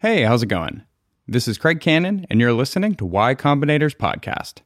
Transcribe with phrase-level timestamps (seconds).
[0.00, 0.82] Hey, how's it going?
[1.26, 4.58] This is Craig Cannon, and you're listening to Y Combinator's podcast.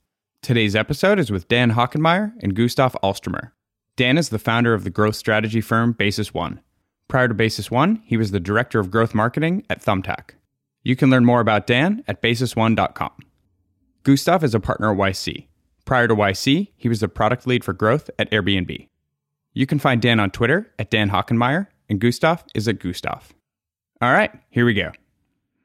[0.42, 3.53] Today's episode is with Dan Hockenmaier and Gustaf Alstromer.
[3.95, 6.61] Dan is the founder of the growth strategy firm Basis One.
[7.06, 10.30] Prior to Basis One, he was the director of growth marketing at Thumbtack.
[10.82, 13.12] You can learn more about Dan at basisone.com.
[14.03, 15.47] Gustaf is a partner at YC.
[15.85, 18.88] Prior to YC, he was the product lead for growth at Airbnb.
[19.52, 23.30] You can find Dan on Twitter at Dan Hockenmaier, and Gustaf is at Gustaf.
[24.02, 24.91] All right, here we go.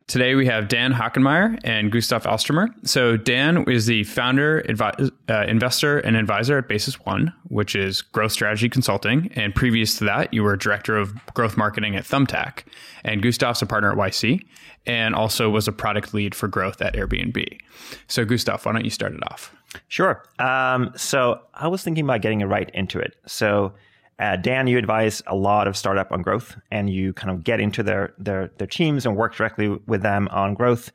[0.08, 2.68] Today we have Dan Hockenmaier and Gustaf Alstromer.
[2.88, 8.04] So Dan is the founder, advi- uh, investor, and advisor at Basis One, which is
[8.04, 9.32] growth strategy consulting.
[9.36, 12.66] And previous to that, you were director of growth marketing at Thumbtack.
[13.04, 14.46] And Gustaf's a partner at YC,
[14.86, 17.60] and also was a product lead for growth at Airbnb.
[18.08, 19.56] So Gustaf, why don't you start it off?
[19.88, 20.24] Sure.
[20.38, 23.16] Um, so I was thinking about getting right into it.
[23.26, 23.74] So
[24.20, 27.60] uh, Dan, you advise a lot of startup on growth, and you kind of get
[27.60, 30.92] into their their their teams and work directly with them on growth.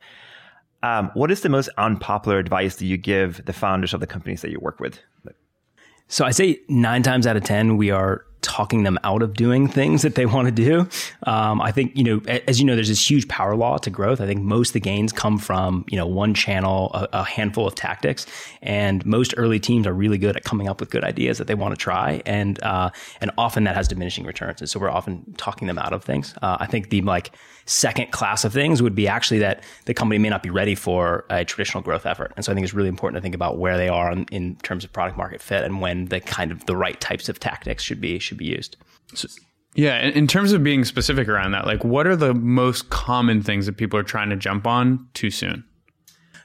[0.83, 4.41] Um, what is the most unpopular advice that you give the founders of the companies
[4.41, 4.99] that you work with?
[6.07, 9.67] So I say nine times out of ten, we are talking them out of doing
[9.67, 10.87] things that they want to do.
[11.23, 14.19] Um, I think, you know, as you know, there's this huge power law to growth.
[14.19, 17.67] I think most of the gains come from, you know, one channel, a, a, handful
[17.67, 18.25] of tactics.
[18.61, 21.55] And most early teams are really good at coming up with good ideas that they
[21.55, 22.21] want to try.
[22.25, 22.89] And, uh,
[23.21, 24.59] and often that has diminishing returns.
[24.59, 26.33] And so we're often talking them out of things.
[26.41, 27.31] Uh, I think the like
[27.65, 31.25] second class of things would be actually that the company may not be ready for
[31.29, 32.33] a traditional growth effort.
[32.35, 34.55] And so I think it's really important to think about where they are in, in
[34.57, 37.83] terms of product market fit and when the kind of the right types of tactics
[37.83, 38.77] should be, should be used.
[39.13, 39.27] So,
[39.75, 43.65] yeah, in terms of being specific around that, like what are the most common things
[43.65, 45.63] that people are trying to jump on too soon?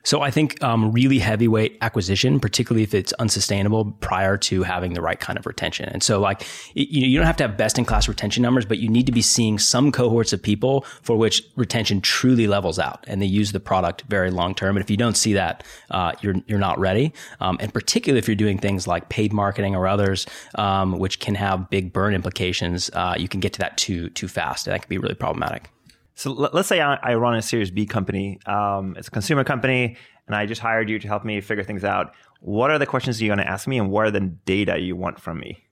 [0.06, 5.02] So I think um, really heavyweight acquisition, particularly if it's unsustainable prior to having the
[5.02, 5.88] right kind of retention.
[5.88, 8.64] And so like you know you don't have to have best in class retention numbers,
[8.64, 12.78] but you need to be seeing some cohorts of people for which retention truly levels
[12.78, 14.76] out and they use the product very long term.
[14.76, 17.12] And if you don't see that, uh, you're you're not ready.
[17.40, 21.34] Um, and particularly if you're doing things like paid marketing or others, um, which can
[21.34, 24.82] have big burn implications, uh, you can get to that too too fast, and that
[24.82, 25.68] can be really problematic.
[26.16, 28.40] So let's say I, run a Series B company.
[28.46, 31.84] Um, it's a consumer company, and I just hired you to help me figure things
[31.84, 32.14] out.
[32.40, 34.96] What are the questions you're going to ask me, and what are the data you
[34.96, 35.62] want from me?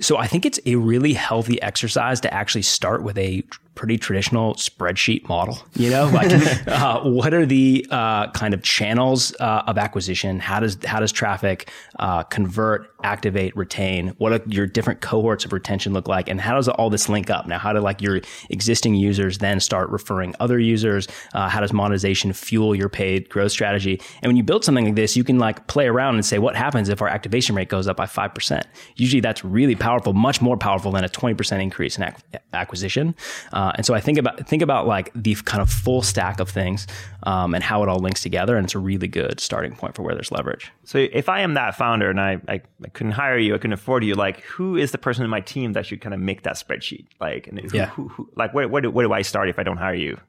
[0.00, 3.44] So I think it's a really healthy exercise to actually start with a
[3.76, 5.58] pretty traditional spreadsheet model.
[5.74, 6.32] You know, like
[6.66, 10.40] uh, what are the uh, kind of channels uh, of acquisition?
[10.40, 11.70] How does how does traffic
[12.00, 14.08] uh, convert, activate, retain?
[14.18, 16.28] What are your different cohorts of retention look like?
[16.28, 17.46] And how does all this link up?
[17.46, 18.20] Now, how do like your
[18.50, 21.06] existing users then start referring other users?
[21.34, 24.00] Uh, how does monetization fuel your paid growth strategy?
[24.22, 26.56] And when you build something like this, you can like play around and say, what
[26.56, 28.66] happens if our activation rate goes up by five percent?
[28.96, 32.16] Usually, that's really powerful, much more powerful than a twenty percent increase in ac-
[32.54, 33.14] acquisition.
[33.52, 36.38] Uh, uh, and so I think about think about like the kind of full stack
[36.38, 36.86] of things
[37.24, 40.02] um, and how it all links together, and it's a really good starting point for
[40.02, 40.70] where there's leverage.
[40.84, 43.72] So if I am that founder and I, I, I couldn't hire you, I couldn't
[43.72, 46.42] afford you, like who is the person in my team that should kind of make
[46.42, 47.06] that spreadsheet?
[47.20, 47.86] Like, who, yeah.
[47.86, 50.20] Who, who, like where, where do, where do I start if I don't hire you?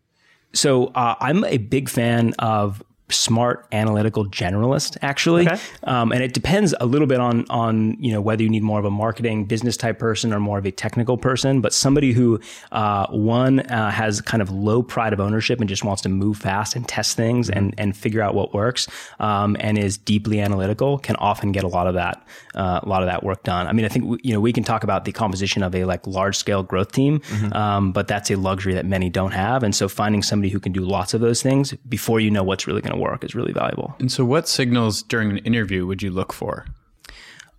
[0.54, 5.58] So uh, I'm a big fan of smart analytical generalist actually okay.
[5.84, 8.80] um, and it depends a little bit on on you know whether you need more
[8.80, 12.38] of a marketing business type person or more of a technical person but somebody who
[12.74, 16.38] uh, one uh, has kind of low pride of ownership and just wants to move
[16.38, 17.58] fast and test things mm-hmm.
[17.58, 18.90] and and figure out what works
[19.22, 22.22] um, and is deeply analytical can often get a lot of that
[22.56, 24.52] uh, a lot of that work done i mean i think we, you know we
[24.52, 27.54] can talk about the composition of a like large scale growth team mm-hmm.
[27.54, 30.74] um, but that's a luxury that many don't have and so finding somebody who can
[30.74, 33.54] do lots of those things before you know what's really going to work is really
[33.54, 33.96] valuable.
[34.00, 36.66] And so, what signals during an interview would you look for?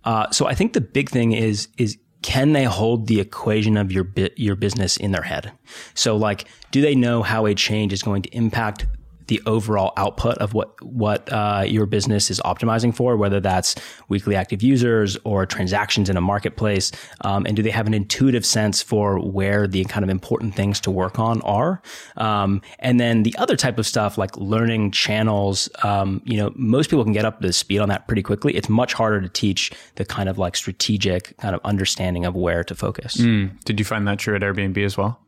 [0.03, 3.91] Uh, so, I think the big thing is is can they hold the equation of
[3.91, 5.51] your bit your business in their head?
[5.93, 8.85] So, like, do they know how a change is going to impact
[9.29, 13.75] the overall output of what what uh, your business is optimizing for, whether that's
[14.09, 16.91] weekly active users or transactions in a marketplace,
[17.21, 20.79] um, and do they have an intuitive sense for where the kind of important things
[20.81, 21.81] to work on are?
[22.17, 26.89] Um, and then the other type of stuff like learning channels, um, you know, most
[26.89, 28.55] people can get up to speed on that pretty quickly.
[28.55, 32.63] It's much harder to teach the kind of like strategic kind of understanding of where
[32.63, 33.17] to focus.
[33.17, 33.63] Mm.
[33.63, 35.19] Did you find that true at Airbnb as well?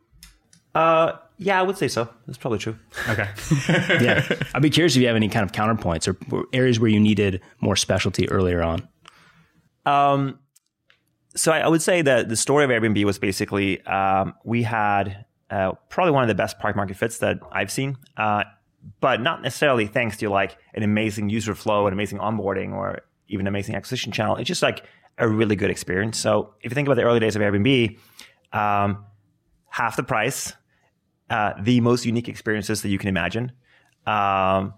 [0.73, 2.07] Uh, yeah, I would say so.
[2.27, 2.77] That's probably true.
[3.09, 3.27] Okay.
[3.99, 4.23] yeah.
[4.53, 7.41] I'd be curious if you have any kind of counterpoints or areas where you needed
[7.59, 8.87] more specialty earlier on.
[9.83, 10.37] Um,
[11.35, 15.25] so I, I would say that the story of Airbnb was basically um, we had
[15.49, 18.43] uh, probably one of the best product market fits that I've seen, uh,
[18.99, 22.99] but not necessarily thanks to like an amazing user flow, an amazing onboarding, or
[23.29, 24.35] even amazing acquisition channel.
[24.35, 24.85] It's just like
[25.17, 26.19] a really good experience.
[26.19, 27.97] So if you think about the early days of Airbnb,
[28.53, 29.05] um,
[29.69, 30.53] half the price
[31.31, 33.51] uh, the most unique experiences that you can imagine.
[34.05, 34.73] Um,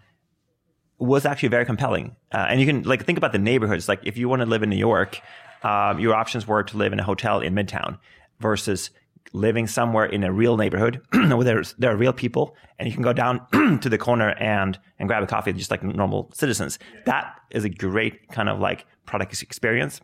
[1.00, 2.16] was actually very compelling.
[2.32, 3.90] Uh, and you can like think about the neighborhoods.
[3.90, 5.20] Like if you want to live in New York,
[5.64, 7.98] um, your options were to live in a hotel in Midtown
[8.40, 8.90] versus
[9.34, 13.04] living somewhere in a real neighborhood where there's, there are real people and you can
[13.04, 13.46] go down
[13.82, 16.78] to the corner and, and grab a coffee just like normal citizens.
[17.06, 20.00] That is a great kind of like product experience.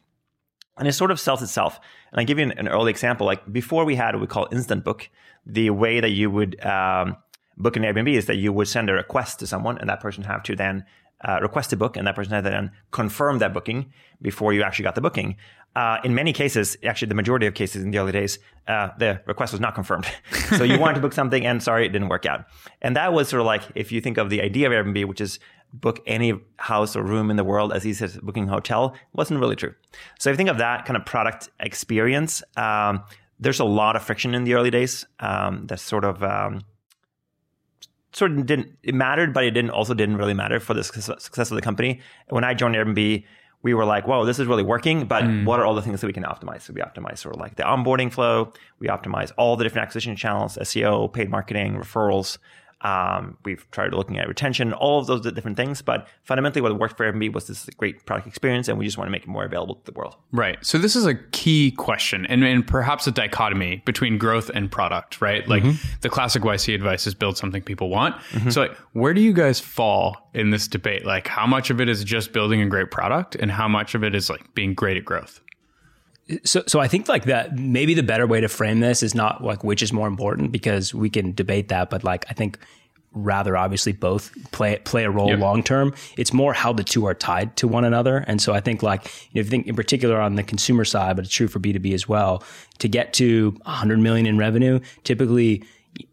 [0.78, 1.80] And it sort of sells itself.
[2.11, 3.25] And I give you an, an early example.
[3.25, 5.09] Like before we had what we call instant book,
[5.45, 7.17] the way that you would um,
[7.57, 10.23] book an Airbnb is that you would send a request to someone and that person
[10.23, 10.85] have to then
[11.27, 13.91] uh, request a book and that person had to then confirm that booking
[14.21, 15.35] before you actually got the booking.
[15.75, 19.21] Uh, in many cases, actually the majority of cases in the early days, uh, the
[19.27, 20.07] request was not confirmed.
[20.57, 22.45] so you wanted to book something and sorry, it didn't work out.
[22.81, 25.21] And that was sort of like, if you think of the idea of Airbnb, which
[25.21, 25.39] is
[25.74, 29.39] book any house or room in the world as easy as booking a hotel, wasn't
[29.39, 29.74] really true.
[30.18, 33.04] So if you think of that kind of product experience, um,
[33.39, 35.06] there's a lot of friction in the early days.
[35.19, 36.62] Um, that sort of, um,
[38.12, 41.51] sort of didn't it mattered, but it didn't also didn't really matter for the success
[41.51, 42.01] of the company.
[42.30, 43.24] When I joined Airbnb,
[43.62, 45.45] we were like, whoa, this is really working, but mm.
[45.45, 46.62] what are all the things that we can optimize?
[46.62, 50.15] So we optimize sort of like the onboarding flow, we optimize all the different acquisition
[50.15, 52.38] channels, SEO, paid marketing, referrals,
[52.81, 55.81] um, we've tried looking at retention, all of those different things.
[55.81, 59.07] But fundamentally, what worked for Airbnb was this great product experience, and we just want
[59.07, 60.15] to make it more available to the world.
[60.31, 60.57] Right.
[60.65, 65.21] So this is a key question, and, and perhaps a dichotomy between growth and product.
[65.21, 65.47] Right.
[65.47, 65.99] Like mm-hmm.
[66.01, 68.15] the classic YC advice is build something people want.
[68.31, 68.49] Mm-hmm.
[68.49, 71.05] So like, where do you guys fall in this debate?
[71.05, 74.03] Like, how much of it is just building a great product, and how much of
[74.03, 75.41] it is like being great at growth?
[76.43, 79.43] So so I think like that maybe the better way to frame this is not
[79.43, 82.59] like which is more important because we can debate that, but like I think
[83.11, 85.39] rather obviously both play play a role yep.
[85.39, 85.93] long term.
[86.17, 88.17] It's more how the two are tied to one another.
[88.27, 90.85] And so I think like you know, if you think in particular on the consumer
[90.85, 92.43] side, but it's true for B2B as well,
[92.79, 95.63] to get to 100 million in revenue, typically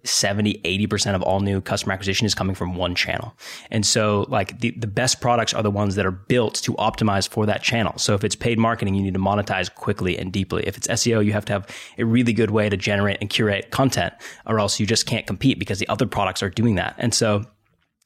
[0.05, 3.35] 70, 80% of all new customer acquisition is coming from one channel.
[3.71, 7.29] And so like the, the best products are the ones that are built to optimize
[7.29, 7.97] for that channel.
[7.99, 10.67] So if it's paid marketing, you need to monetize quickly and deeply.
[10.67, 11.67] If it's SEO, you have to have
[11.99, 14.15] a really good way to generate and curate content
[14.47, 16.94] or else you just can't compete because the other products are doing that.
[16.99, 17.44] And so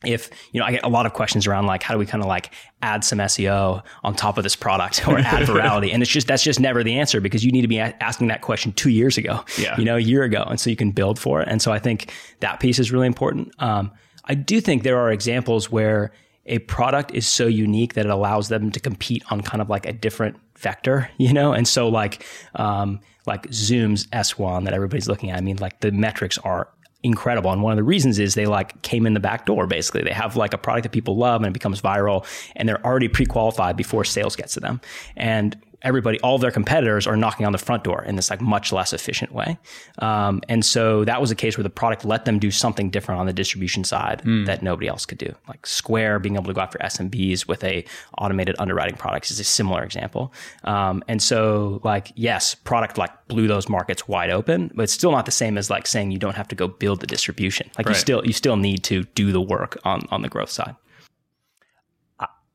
[0.04, 2.22] if you know i get a lot of questions around like how do we kind
[2.22, 2.52] of like
[2.82, 5.92] add some seo on top of this product or add virality?
[5.92, 8.40] And it's just that's just never the answer because you need to be asking that
[8.40, 9.76] question two years ago yeah.
[9.78, 11.48] you know a year ago and so you can build for it.
[11.48, 13.52] And so i think that piece is really important.
[13.58, 13.90] Um,
[14.24, 16.12] i do think there are examples where
[16.46, 19.86] a product is so unique that it allows them to compete on kind of like
[19.86, 21.52] a different vector you know?
[21.52, 22.24] And so like
[22.54, 26.68] um, like zoom's s1 that everybody's looking at i mean like the metrics are
[27.02, 27.50] incredible.
[27.50, 30.02] And one of the reasons is they like came in the back door, basically.
[30.02, 32.26] They have like a product that people love and it becomes viral
[32.56, 34.80] and they're already pre-qualified before sales gets to them.
[35.16, 38.72] And everybody, all their competitors are knocking on the front door in this like much
[38.72, 39.58] less efficient way.
[39.98, 43.20] Um, and so that was a case where the product let them do something different
[43.20, 44.46] on the distribution side mm.
[44.46, 45.34] that nobody else could do.
[45.48, 47.84] Like Square being able to go after SMBs with a
[48.18, 50.32] automated underwriting products is a similar example.
[50.64, 55.12] Um, and so like, yes, product like blew those markets wide open, but it's still
[55.12, 57.70] not the same as like saying you don't have to go build the distribution.
[57.78, 57.96] Like right.
[57.96, 60.76] you still, you still need to do the work on, on the growth side.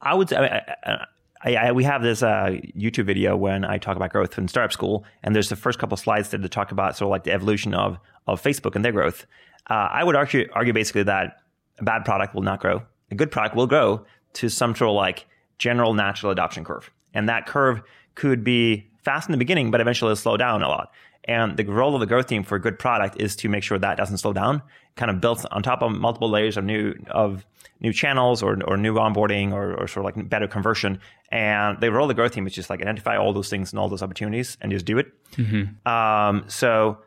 [0.06, 1.06] I would say, I, I,
[1.46, 4.74] I, I, we have this uh, YouTube video when I talk about growth in startup
[4.74, 7.74] school, and there's the first couple slides to talk about sort of like the evolution
[7.74, 9.28] of of Facebook and their growth.
[9.70, 11.38] Uh, I would argue argue basically that
[11.80, 12.82] a bad product will not grow.
[13.12, 15.28] A good product will grow to some sort of like
[15.60, 17.82] general natural adoption curve, and that curve
[18.16, 20.92] could be fast in the beginning, but eventually it'll slow down a lot.
[21.26, 23.78] And the role of the growth team for a good product is to make sure
[23.78, 24.62] that doesn't slow down.
[24.96, 27.46] Kind of built on top of multiple layers of new of
[27.80, 31.00] new channels or, or new onboarding or, or sort of like better conversion.
[31.30, 33.80] And they roll the growth team which is just like identify all those things and
[33.80, 35.08] all those opportunities and just do it.
[35.34, 35.88] Mm-hmm.
[35.88, 37.00] Um, so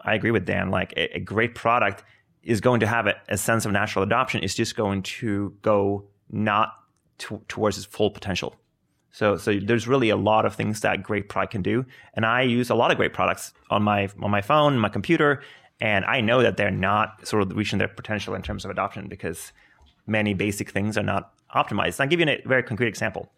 [0.00, 0.70] I agree with Dan.
[0.70, 2.04] Like a, a great product
[2.42, 4.44] is going to have a, a, sense of natural adoption.
[4.44, 6.74] It's just going to go not
[7.18, 8.54] to, towards its full potential.
[9.10, 12.42] So, so there's really a lot of things that great product can do, and I
[12.42, 15.40] use a lot of great products on my on my phone, my computer,
[15.80, 19.06] and I know that they're not sort of reaching their potential in terms of adoption
[19.06, 19.52] because
[20.06, 22.00] many basic things are not optimized.
[22.00, 23.30] I'll give you a very concrete example.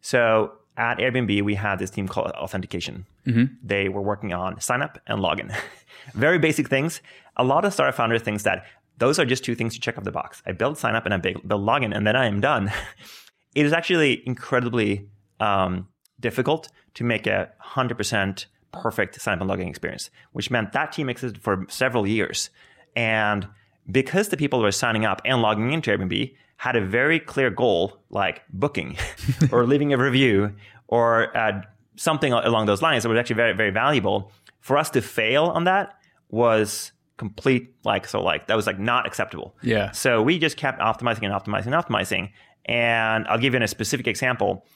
[0.00, 3.06] So at Airbnb, we had this team called Authentication.
[3.26, 3.54] Mm-hmm.
[3.62, 5.54] They were working on sign up and login.
[6.14, 7.02] very basic things.
[7.36, 8.66] A lot of startup founders think that
[8.98, 10.42] those are just two things you check off the box.
[10.46, 12.72] I build sign up and I build login, and then I am done.
[13.54, 15.88] it is actually incredibly um,
[16.18, 21.08] difficult to make a 100% perfect sign up and login experience, which meant that team
[21.08, 22.50] existed for several years.
[22.94, 23.48] And
[23.90, 27.50] because the people who were signing up and logging into Airbnb had a very clear
[27.50, 28.96] goal, like booking
[29.52, 30.54] or leaving a review
[30.88, 31.62] or uh,
[31.96, 34.30] something along those lines that was actually very, very valuable.
[34.60, 39.06] For us to fail on that was complete like so like that was like not
[39.06, 39.54] acceptable.
[39.62, 39.90] Yeah.
[39.90, 42.30] So we just kept optimizing and optimizing and optimizing.
[42.66, 44.66] And I'll give you a specific example.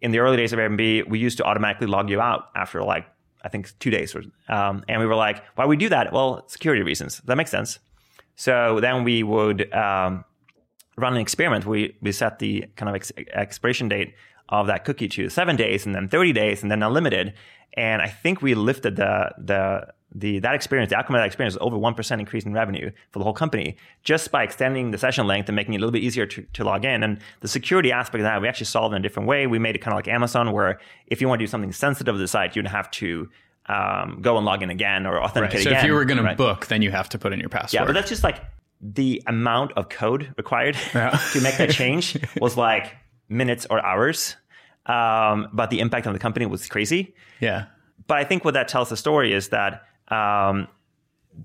[0.00, 3.06] In the early days of Airbnb, we used to automatically log you out after like
[3.42, 4.14] I think two days.
[4.48, 6.12] Um, and we were like, why we do that?
[6.12, 7.20] Well, security reasons.
[7.24, 7.78] That makes sense.
[8.36, 10.24] So then we would um,
[10.96, 11.66] run an experiment.
[11.66, 14.14] We we set the kind of ex- expiration date
[14.48, 17.34] of that cookie to seven days, and then thirty days, and then unlimited.
[17.76, 21.54] And I think we lifted the the the that experience, the outcome of that experience,
[21.54, 24.98] was over one percent increase in revenue for the whole company just by extending the
[24.98, 27.02] session length and making it a little bit easier to, to log in.
[27.02, 29.46] And the security aspect of that, we actually solved in a different way.
[29.46, 32.14] We made it kind of like Amazon, where if you want to do something sensitive
[32.14, 33.30] to the site, you'd have to
[33.66, 35.64] um, go and log in again or authenticate right.
[35.64, 35.80] So again.
[35.84, 36.32] if you were going right?
[36.32, 37.80] to book, then you have to put in your password.
[37.80, 38.42] Yeah, but that's just like
[38.80, 41.10] the amount of code required Yeah.
[41.32, 42.96] to make that change was like
[43.28, 44.36] minutes or hours.
[44.86, 47.14] Um, but the impact on the company was crazy.
[47.40, 47.66] yeah.
[48.08, 50.66] But I think what that tells the story is that um,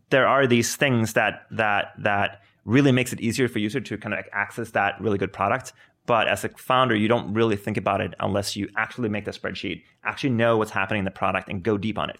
[0.09, 4.13] there are these things that that that really makes it easier for user to kind
[4.13, 5.71] of access that really good product.
[6.07, 9.31] But as a founder, you don't really think about it unless you actually make the
[9.31, 12.17] spreadsheet, actually know what's happening in the product, and go deep on it.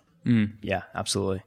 [0.61, 1.41] Yeah, absolutely.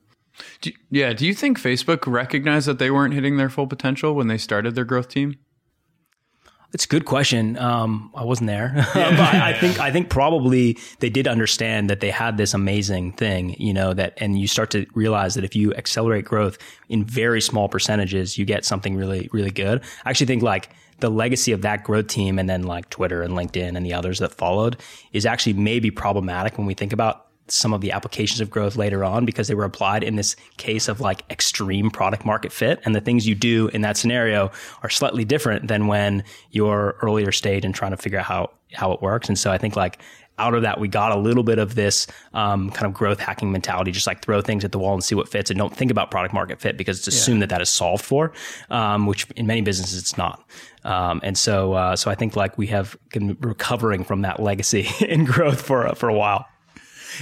[0.63, 1.13] Do, yeah.
[1.13, 4.75] Do you think Facebook recognized that they weren't hitting their full potential when they started
[4.75, 5.37] their growth team?
[6.73, 7.59] It's a good question.
[7.59, 12.01] Um, I wasn't there, but I, I think I think probably they did understand that
[12.01, 15.57] they had this amazing thing, you know, that and you start to realize that if
[15.57, 19.83] you accelerate growth in very small percentages, you get something really really good.
[20.05, 23.35] I actually think like the legacy of that growth team and then like Twitter and
[23.35, 24.77] LinkedIn and the others that followed
[25.13, 29.05] is actually maybe problematic when we think about some of the applications of growth later
[29.05, 32.81] on because they were applied in this case of like extreme product market fit.
[32.85, 34.51] And the things you do in that scenario
[34.83, 38.93] are slightly different than when you're earlier stage and trying to figure out how, how
[38.93, 39.29] it works.
[39.29, 40.01] And so I think like
[40.41, 43.53] out of that, we got a little bit of this um, kind of growth hacking
[43.53, 45.91] mentality, just like throw things at the wall and see what fits and don't think
[45.91, 48.33] about product market fit because it's assumed that that is solved for,
[48.71, 50.43] um, which in many businesses it's not.
[50.85, 54.89] Um, and so, uh, so I think like we have been recovering from that legacy
[55.07, 56.47] in growth for, for a while.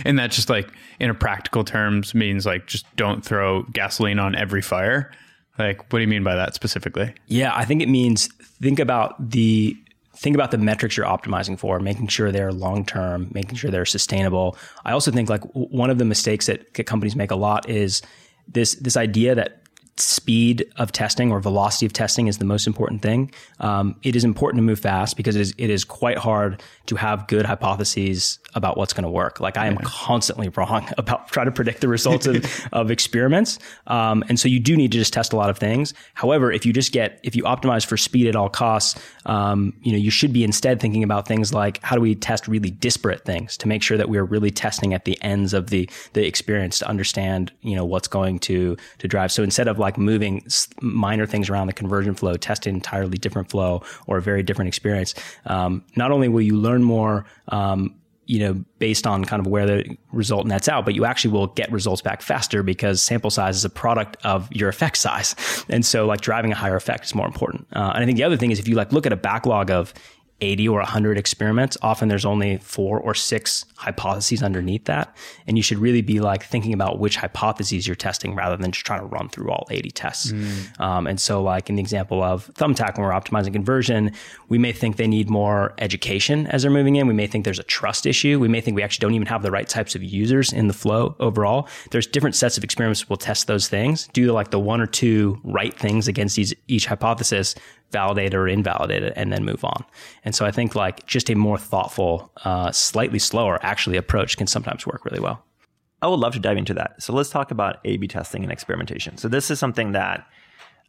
[0.05, 4.35] And that just like in a practical terms means like just don't throw gasoline on
[4.35, 5.11] every fire.
[5.59, 7.13] Like, what do you mean by that specifically?
[7.27, 8.29] Yeah, I think it means
[8.61, 9.77] think about the
[10.15, 13.85] think about the metrics you're optimizing for, making sure they're long term, making sure they're
[13.85, 14.57] sustainable.
[14.85, 18.03] I also think like one of the mistakes that companies make a lot is
[18.47, 19.58] this this idea that
[20.01, 23.33] speed of testing or velocity of testing is the most important thing.
[23.61, 26.97] Um, it is important to move fast because it is, it is quite hard to
[26.97, 29.41] have good hypotheses about what's going to work.
[29.41, 33.59] Like I am constantly wrong about trying to predict the results of, of experiments.
[33.87, 35.95] Um, and so you do need to just test a lot of things.
[36.15, 39.93] However, if you just get, if you optimize for speed at all costs, um, you
[39.93, 43.25] know, you should be instead thinking about things like how do we test really disparate
[43.25, 46.27] things to make sure that we are really testing at the ends of the, the
[46.27, 49.31] experience to understand, you know, what's going to, to drive.
[49.31, 50.47] So instead of like moving
[50.81, 54.69] minor things around the conversion flow, test an entirely different flow or a very different
[54.69, 55.15] experience,
[55.47, 57.95] um, not only will you learn more, um,
[58.27, 61.47] you know, based on kind of where the result nets out, but you actually will
[61.49, 65.35] get results back faster because sample size is a product of your effect size.
[65.71, 67.67] And so like driving a higher effect is more important.
[67.73, 69.71] Uh, and I think the other thing is if you like look at a backlog
[69.71, 69.95] of
[70.41, 75.17] 80 or 100 experiments, often there's only four or six hypotheses underneath that.
[75.47, 78.87] And you should really be like thinking about which hypotheses you're testing rather than just
[78.87, 80.33] trying to run through all 80 tests.
[80.79, 84.13] Um, and so, like in the example of Thumbtack, when we're optimizing conversion,
[84.49, 87.07] we may think they need more education as they're moving in.
[87.07, 88.39] We may think there's a trust issue.
[88.39, 90.75] We may think we actually don't even have the right types of users in the
[90.75, 91.69] flow overall.
[91.91, 93.09] There's different sets of experiments.
[93.09, 96.87] We'll test those things, do like the one or two right things against each, each
[96.87, 97.55] hypothesis,
[97.91, 99.85] validate it or invalidate it, and then move on.
[100.25, 104.47] And so I think like just a more thoughtful, uh, slightly slower actually approach can
[104.47, 105.45] sometimes work really well.
[106.01, 107.03] I would love to dive into that.
[107.03, 109.17] So let's talk about A/B testing and experimentation.
[109.17, 110.27] So this is something that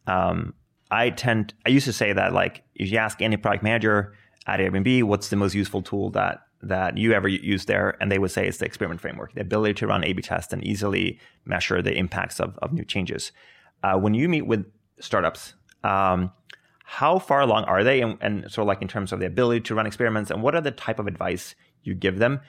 [0.06, 0.54] um,
[0.90, 1.54] I tend.
[1.66, 4.14] I used to say that like if you ask any product manager
[4.46, 8.18] at Airbnb, what's the most useful tool that that you ever use there, and they
[8.18, 11.80] would say it's the experiment framework, the ability to run A/B tests and easily measure
[11.80, 13.32] the impacts of, of new changes.
[13.82, 16.30] Uh, when you meet with startups, um,
[16.92, 19.60] how far along are they, and, and sort of like in terms of the ability
[19.60, 21.54] to run experiments, and what are the type of advice
[21.84, 22.40] you give them?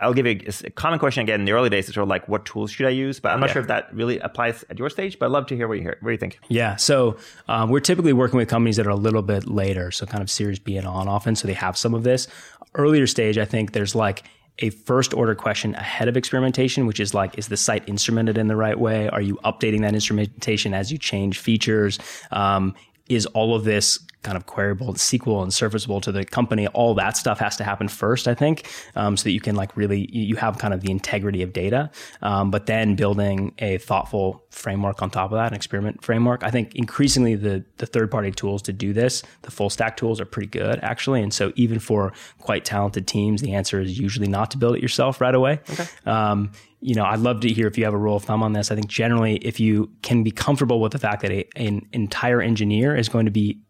[0.00, 1.84] I'll give you a, common question again in the early days.
[1.88, 3.20] It's sort of like, what tools should I use?
[3.20, 3.52] But I'm not Yeah.
[3.52, 5.18] sure if that really applies at your stage.
[5.18, 5.98] But I'd love to hear what you hear.
[6.00, 6.40] What do you think?
[6.48, 6.74] Yeah.
[6.76, 7.18] So
[7.48, 10.30] um, we're typically working with companies that are a little bit later, so kind of
[10.30, 11.36] Series B and on often.
[11.36, 12.26] So they have some of this.
[12.74, 14.24] Earlier stage, I think there's like
[14.58, 18.48] a first order question ahead of experimentation, which is like, is the site instrumented in
[18.48, 19.08] the right way?
[19.10, 21.98] Are you updating that instrumentation as you change features?
[22.32, 22.74] Um,
[23.14, 26.94] is all of this kind of queryable and SQL and serviceable to the company, all
[26.94, 30.08] that stuff has to happen first, I think, um, so that you can like really
[30.12, 31.90] you have kind of the integrity of data.
[32.22, 36.44] Um, but then building a thoughtful framework on top of that, an experiment framework.
[36.44, 40.20] I think increasingly the the third party tools to do this, the full stack tools
[40.20, 41.22] are pretty good actually.
[41.22, 44.82] And so even for quite talented teams, the answer is usually not to build it
[44.82, 45.60] yourself right away.
[45.70, 45.86] Okay.
[46.06, 46.52] Um,
[46.82, 48.70] you know, I'd love to hear if you have a rule of thumb on this.
[48.70, 52.42] I think generally, if you can be comfortable with the fact that a, an entire
[52.42, 53.60] engineer is going to be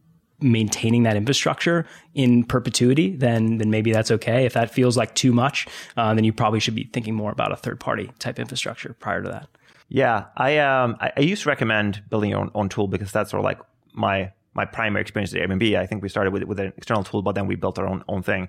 [0.41, 4.47] maintaining that infrastructure in perpetuity, then then maybe that's okay.
[4.47, 5.67] If that feels like too much,
[5.97, 9.23] uh, then you probably should be thinking more about a third party type infrastructure prior
[9.23, 9.49] to that.
[9.89, 13.31] Yeah, I um I, I used to recommend building your own, own tool because that's
[13.31, 13.61] sort of like
[13.93, 15.77] my my primary experience at Airbnb.
[15.79, 18.03] I think we started with with an external tool, but then we built our own
[18.09, 18.49] own thing.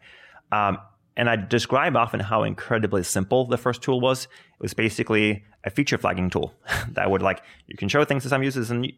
[0.53, 0.77] Um,
[1.15, 4.25] and I describe often how incredibly simple the first tool was.
[4.25, 6.53] It was basically a feature flagging tool
[6.89, 8.91] that would like you can show things to some users and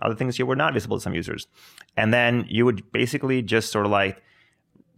[0.00, 1.46] other things you were not visible to some users,
[1.96, 4.22] and then you would basically just sort of like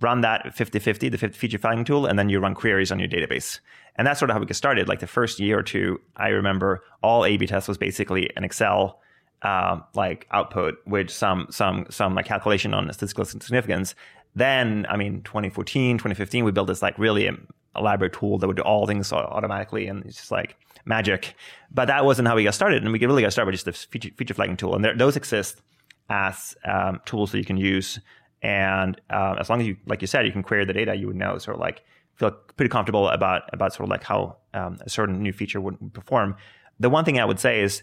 [0.01, 3.61] run that 50-50, the feature flagging tool, and then you run queries on your database.
[3.97, 4.89] And that's sort of how we get started.
[4.89, 9.01] Like the first year or two, I remember all A/B tests was basically an Excel
[9.43, 13.95] uh, like output with some some some like calculation on statistical significance.
[14.35, 17.31] Then, I mean, 2014, 2015, we built this like really
[17.77, 21.35] elaborate tool that would do all things automatically, and it's just like magic.
[21.71, 23.85] But that wasn't how we got started, and we really got started with just this
[23.85, 25.63] feature, feature flagging tool, and there, those exist
[26.09, 27.99] as um, tools that you can use.
[28.43, 31.07] And uh, as long as you, like you said, you can query the data, you
[31.07, 31.83] would know sort of like
[32.17, 35.93] feel pretty comfortable about about sort of like how um, a certain new feature would
[35.95, 36.37] perform.
[36.79, 37.83] The one thing I would say is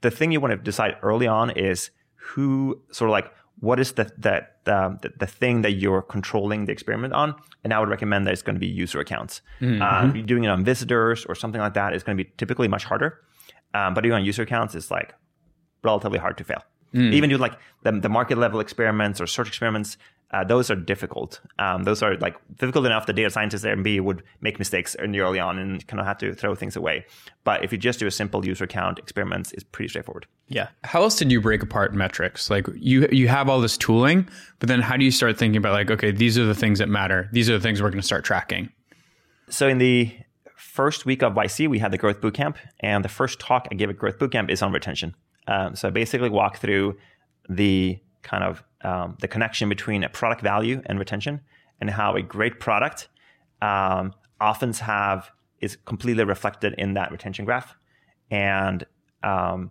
[0.00, 3.92] the thing you want to decide early on is who sort of like what is
[3.92, 7.88] the that um, the, the, thing that you're controlling the experiment on and i would
[7.88, 9.80] recommend that it's going to be user accounts mm-hmm.
[9.82, 12.68] um, you're doing it on visitors or something like that is going to be typically
[12.68, 13.20] much harder
[13.74, 15.14] um, but doing on user accounts is like
[15.82, 16.62] relatively hard to fail
[16.94, 17.12] mm.
[17.12, 19.96] even do like the, the market level experiments or search experiments
[20.34, 21.40] uh, those are difficult.
[21.60, 25.38] Um, those are like difficult enough that data scientists at Airbnb would make mistakes early
[25.38, 27.06] on and kind of have to throw things away.
[27.44, 30.26] But if you just do a simple user count experiments, it's pretty straightforward.
[30.48, 30.70] Yeah.
[30.82, 32.50] How else did you break apart metrics?
[32.50, 35.72] Like you you have all this tooling, but then how do you start thinking about
[35.72, 37.28] like, okay, these are the things that matter.
[37.30, 38.70] These are the things we're going to start tracking.
[39.50, 40.12] So in the
[40.56, 43.88] first week of YC, we had the growth bootcamp, and the first talk I gave
[43.88, 45.14] at growth bootcamp is on retention.
[45.46, 46.96] Um, so I basically walk through
[47.48, 51.40] the kind of um, the connection between a product value and retention,
[51.80, 53.08] and how a great product
[53.62, 57.76] um, often have is completely reflected in that retention graph.
[58.30, 58.84] And
[59.22, 59.70] um,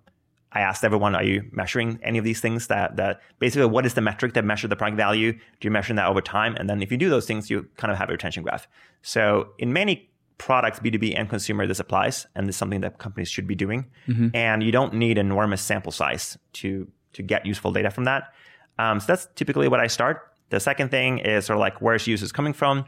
[0.52, 2.68] I asked everyone, are you measuring any of these things?
[2.68, 5.34] That that basically, what is the metric that measure the product value?
[5.34, 6.56] Do you measure that over time?
[6.56, 8.68] And then if you do those things, you kind of have a retention graph.
[9.02, 13.48] So in many products, B2B and consumer, this applies, and it's something that companies should
[13.48, 13.86] be doing.
[14.08, 14.30] Mm-hmm.
[14.34, 18.34] And you don't need enormous sample size to to get useful data from that.
[18.80, 20.32] Um, so that's typically what I start.
[20.50, 22.86] The second thing is sort of like where's users coming from?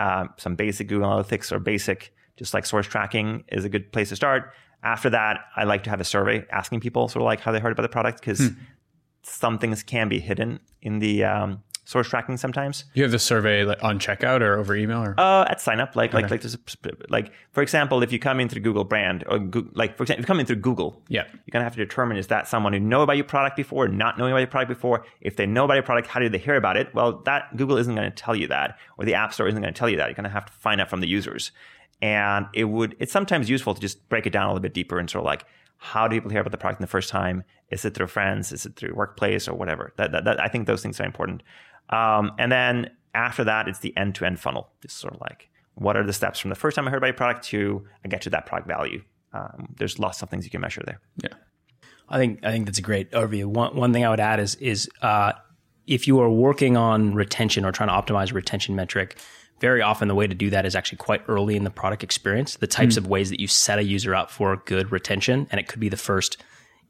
[0.00, 4.08] Um, some basic Google Analytics or basic just like source tracking is a good place
[4.08, 4.52] to start.
[4.82, 7.60] After that, I like to have a survey asking people sort of like how they
[7.60, 8.54] heard about the product because hmm.
[9.22, 12.84] some things can be hidden in the um, source tracking sometimes.
[12.94, 15.96] You have the survey like, on checkout or over email or uh, at sign up.
[15.96, 16.22] Like okay.
[16.22, 16.56] like like this,
[17.08, 20.20] like for example, if you come in through Google brand or Google, like for example,
[20.20, 22.72] if you come in through Google, yeah, you're gonna have to determine is that someone
[22.72, 25.04] who know about your product before, not knowing about your product before.
[25.20, 26.94] If they know about your product, how did they hear about it?
[26.94, 29.72] Well, that Google isn't going to tell you that, or the App Store isn't going
[29.72, 30.06] to tell you that.
[30.06, 31.50] You're going to have to find out from the users,
[32.00, 34.98] and it would it's sometimes useful to just break it down a little bit deeper
[34.98, 35.44] and sort of like
[35.82, 37.42] how do people hear about the product in the first time?
[37.72, 38.52] Is it through friends?
[38.52, 39.92] Is it through workplace or whatever?
[39.96, 41.42] That, that, that I think those things are important.
[41.92, 44.70] Um, and then after that, it's the end to end funnel.
[44.80, 47.06] Just sort of like what are the steps from the first time I heard about
[47.06, 49.02] your product to I get to that product value.
[49.32, 51.00] Um, there's lots of things you can measure there.
[51.22, 51.34] Yeah,
[52.08, 53.46] I think I think that's a great overview.
[53.46, 55.32] One one thing I would add is is uh,
[55.86, 59.18] if you are working on retention or trying to optimize a retention metric,
[59.60, 62.56] very often the way to do that is actually quite early in the product experience.
[62.56, 62.98] The types mm.
[62.98, 65.88] of ways that you set a user up for good retention, and it could be
[65.88, 66.42] the first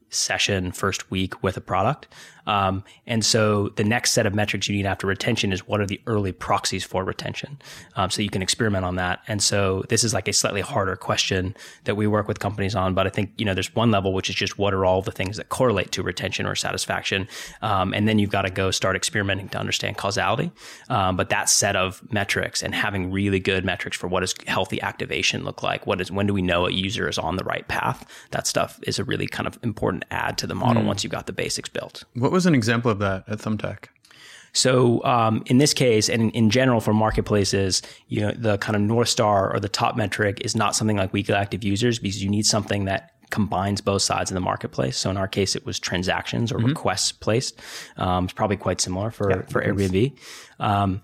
[0.09, 2.07] session, first week with a product.
[2.45, 5.85] Um, and so the next set of metrics you need after retention is what are
[5.85, 7.59] the early proxies for retention?
[7.95, 9.21] Um, so you can experiment on that.
[9.27, 12.93] And so this is like a slightly harder question that we work with companies on.
[12.93, 15.11] But I think, you know, there's one level, which is just what are all the
[15.11, 17.27] things that correlate to retention or satisfaction?
[17.61, 20.51] Um, and then you've got to go start experimenting to understand causality.
[20.89, 24.81] Um, but that set of metrics and having really good metrics for what does healthy
[24.81, 25.87] activation look like?
[25.87, 28.05] What is, when do we know a user is on the right path?
[28.31, 30.87] That stuff is a really kind of important add to the model mm.
[30.87, 32.03] once you've got the basics built.
[32.13, 33.85] What was an example of that at Thumbtack?
[34.53, 38.81] So um, in this case, and in general for marketplaces, you know, the kind of
[38.81, 42.29] north star or the top metric is not something like weekly active users because you
[42.29, 44.95] need something that combines both sides of the marketplace.
[44.95, 46.67] So in our case, it was transactions or mm-hmm.
[46.67, 47.59] requests placed.
[47.97, 50.15] Um, it's probably quite similar for yeah, for Airbnb.
[50.59, 51.01] Um,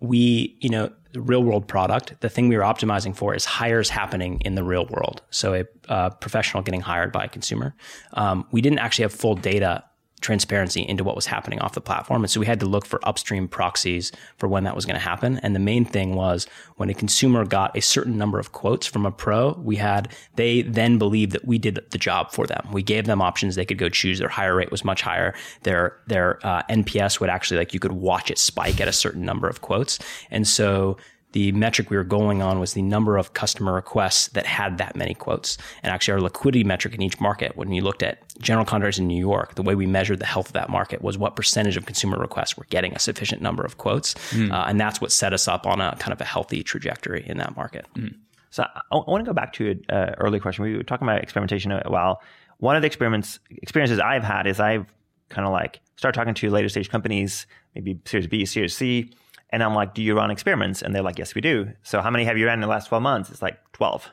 [0.00, 3.88] we, you know, the real world product, the thing we were optimizing for is hires
[3.88, 5.22] happening in the real world.
[5.30, 7.74] So a uh, professional getting hired by a consumer.
[8.14, 9.84] Um, we didn't actually have full data
[10.22, 12.22] transparency into what was happening off the platform.
[12.22, 15.00] And so we had to look for upstream proxies for when that was going to
[15.00, 15.38] happen.
[15.38, 19.04] And the main thing was when a consumer got a certain number of quotes from
[19.04, 22.66] a pro, we had, they then believed that we did the job for them.
[22.72, 23.56] We gave them options.
[23.56, 24.18] They could go choose.
[24.18, 25.34] Their higher rate was much higher.
[25.64, 29.24] Their, their uh, NPS would actually like, you could watch it spike at a certain
[29.24, 29.98] number of quotes.
[30.30, 30.96] And so
[31.32, 34.96] the metric we were going on was the number of customer requests that had that
[34.96, 35.58] many quotes.
[35.82, 39.06] And actually, our liquidity metric in each market, when you looked at general contractors in
[39.06, 41.86] New York, the way we measured the health of that market was what percentage of
[41.86, 44.14] consumer requests were getting a sufficient number of quotes.
[44.30, 44.52] Mm.
[44.52, 47.38] Uh, and that's what set us up on a kind of a healthy trajectory in
[47.38, 47.86] that market.
[47.96, 48.14] Mm.
[48.50, 50.64] So I, I, want to go back to an uh, early question.
[50.64, 52.20] We were talking about experimentation a while.
[52.58, 54.86] One of the experiments experiences I've had is I've
[55.30, 59.10] kind of like started talking to later stage companies, maybe Series B, Series C,
[59.52, 60.80] and I'm like, do you run experiments?
[60.80, 61.70] And they're like, yes, we do.
[61.82, 63.30] So how many have you ran in the last 12 months?
[63.30, 64.10] It's like 12.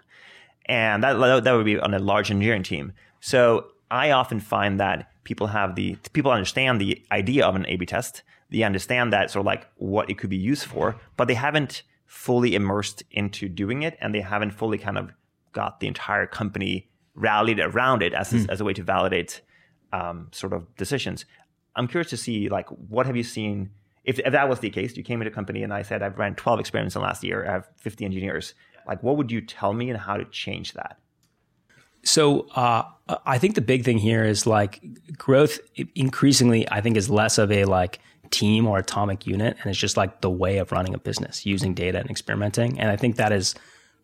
[0.65, 2.91] And that, that would be on a large engineering team.
[3.21, 7.85] So I often find that people have the, people understand the idea of an A-B
[7.85, 8.21] test.
[8.49, 11.83] They understand that sort of like what it could be used for, but they haven't
[12.05, 13.97] fully immersed into doing it.
[14.01, 15.11] And they haven't fully kind of
[15.53, 18.49] got the entire company rallied around it as, mm.
[18.49, 19.41] as a way to validate
[19.93, 21.25] um, sort of decisions.
[21.75, 23.71] I'm curious to see like, what have you seen
[24.09, 26.17] if, if that was the case, you came into a company and I said, I've
[26.17, 28.55] ran 12 experiments in the last year, I have 50 engineers,
[28.87, 30.97] like what would you tell me and how to change that?
[32.03, 32.83] So uh,
[33.25, 34.81] I think the big thing here is like
[35.15, 35.59] growth
[35.93, 37.99] increasingly, I think, is less of a like
[38.31, 39.57] team or atomic unit.
[39.61, 42.79] And it's just like the way of running a business using data and experimenting.
[42.79, 43.53] And I think that is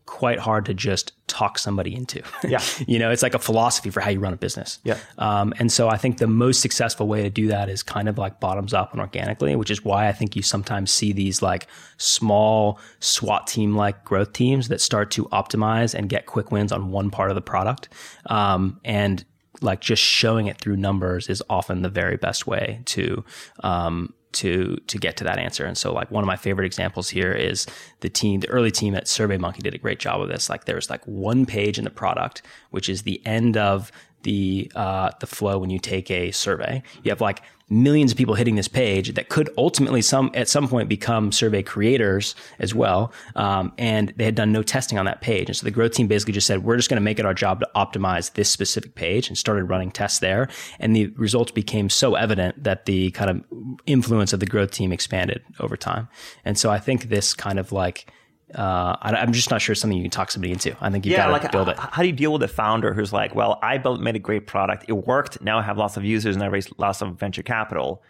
[0.06, 2.22] quite hard to just talk somebody into.
[2.48, 2.62] Yeah.
[2.86, 4.80] you know, it's like a philosophy for how you run a business.
[4.84, 5.00] Yeah.
[5.18, 8.20] Um, and so I think the most successful way to do that is kind of
[8.20, 11.68] like bottoms up and organically, which is why I think you sometimes see these like
[11.98, 16.91] small SWAT team like growth teams that start to optimize and get quick wins on
[16.91, 17.89] one part of the product.
[18.28, 19.26] Um, and
[19.62, 23.24] like just showing it through numbers is often the very best way to
[23.63, 25.65] um, to to get to that answer.
[25.65, 27.65] And so like one of my favorite examples here is
[28.02, 30.50] the team, the early team at SurveyMonkey did a great job of this.
[30.50, 33.91] Like there's like one page in the product, which is the end of
[34.26, 36.84] the uh, the flow when you take a survey.
[37.04, 40.68] You have like millions of people hitting this page that could ultimately some at some
[40.68, 43.12] point become survey creators as well.
[43.36, 46.08] Um, and they had done no testing on that page, and so the growth team
[46.08, 48.96] basically just said, "We're just going to make it our job to optimize this specific
[48.96, 50.50] page," and started running tests there.
[50.80, 53.44] And the results became so evident that the kind of
[53.86, 56.10] influence of the growth team expanded over time.
[56.44, 58.12] And so I think this kind of like
[58.56, 60.76] uh, I, am just not sure it's something you can talk somebody into.
[60.80, 61.78] I think you yeah, got to like, build it.
[61.78, 64.48] How do you deal with a founder who's like, well, I built, made a great
[64.48, 64.86] product.
[64.88, 65.41] It worked.
[65.41, 68.02] Now I have lots of users and I raised lots of venture capital,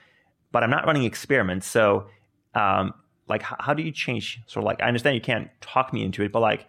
[0.52, 1.68] but I'm not running experiments.
[1.68, 2.08] So,
[2.54, 2.94] um,
[3.28, 4.40] like, how, how, do you change?
[4.46, 6.68] Sort of like, I understand you can't talk me into it, but like,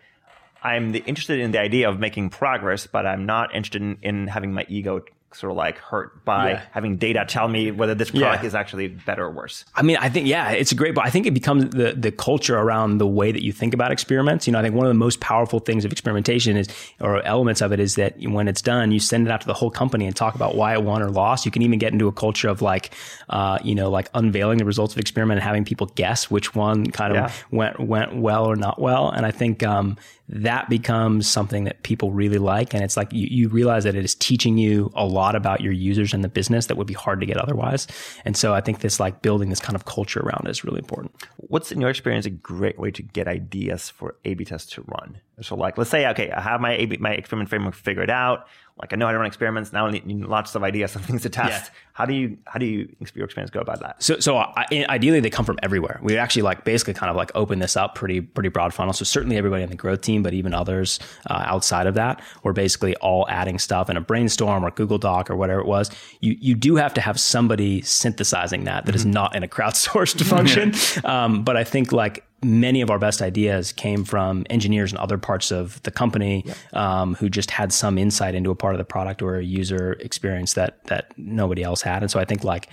[0.63, 4.27] I'm the, interested in the idea of making progress, but I'm not interested in, in
[4.27, 5.03] having my ego
[5.37, 6.63] sort of like hurt by yeah.
[6.73, 8.47] having data tell me whether this product yeah.
[8.47, 9.65] is actually better or worse.
[9.75, 12.11] I mean, I think yeah, it's a great, but I think it becomes the the
[12.11, 14.47] culture around the way that you think about experiments.
[14.47, 16.69] You know, I think one of the most powerful things of experimentation is,
[17.01, 19.55] or elements of it, is that when it's done, you send it out to the
[19.55, 21.45] whole company and talk about why it won or lost.
[21.45, 22.93] You can even get into a culture of like,
[23.29, 26.87] uh, you know, like unveiling the results of experiment and having people guess which one
[26.91, 27.33] kind of yeah.
[27.51, 29.11] went went well or not well.
[29.11, 29.97] And I think um,
[30.29, 32.75] that becomes something that people really like.
[32.75, 35.73] And it's like you, you realize that it is teaching you a lot about your
[35.73, 37.87] users and the business that would be hard to get otherwise.
[38.25, 40.79] And so I think this like building this kind of culture around it is really
[40.79, 41.15] important.
[41.37, 44.83] What's in your experience a great way to get ideas for A B tests to
[44.83, 45.21] run?
[45.43, 48.49] So like let's say, okay, I have my A B my experiment framework figured out
[48.79, 49.73] like I know how to run experiments.
[49.73, 51.67] Now I need lots of ideas and things to test.
[51.67, 51.79] Yeah.
[51.95, 54.03] How do you how do you your experience go about that?
[54.03, 55.99] So so I, ideally they come from everywhere.
[56.03, 58.93] We actually like basically kind of like open this up pretty pretty broad funnel.
[58.93, 62.53] So certainly everybody on the growth team, but even others uh, outside of that, we're
[62.53, 65.91] basically all adding stuff in a brainstorm or Google Doc or whatever it was.
[66.21, 68.97] You you do have to have somebody synthesizing that that mm-hmm.
[68.97, 70.75] is not in a crowdsourced function.
[71.11, 75.19] um, but I think like many of our best ideas came from engineers in other
[75.19, 78.85] parts of the company um, who just had some insight into a part of the
[78.85, 82.03] product or a user experience that that nobody else had.
[82.03, 82.69] And so I think like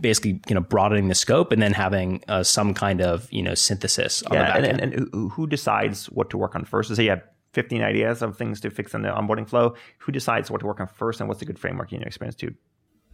[0.00, 3.54] basically you know broadening the scope and then having uh, some kind of you know
[3.54, 4.94] synthesis on yeah, the back and, end.
[4.94, 6.94] and who decides what to work on first?
[6.94, 9.74] Say you have 15 ideas of things to fix in the onboarding flow.
[9.98, 12.36] Who decides what to work on first and what's a good framework in your experience
[12.36, 12.54] to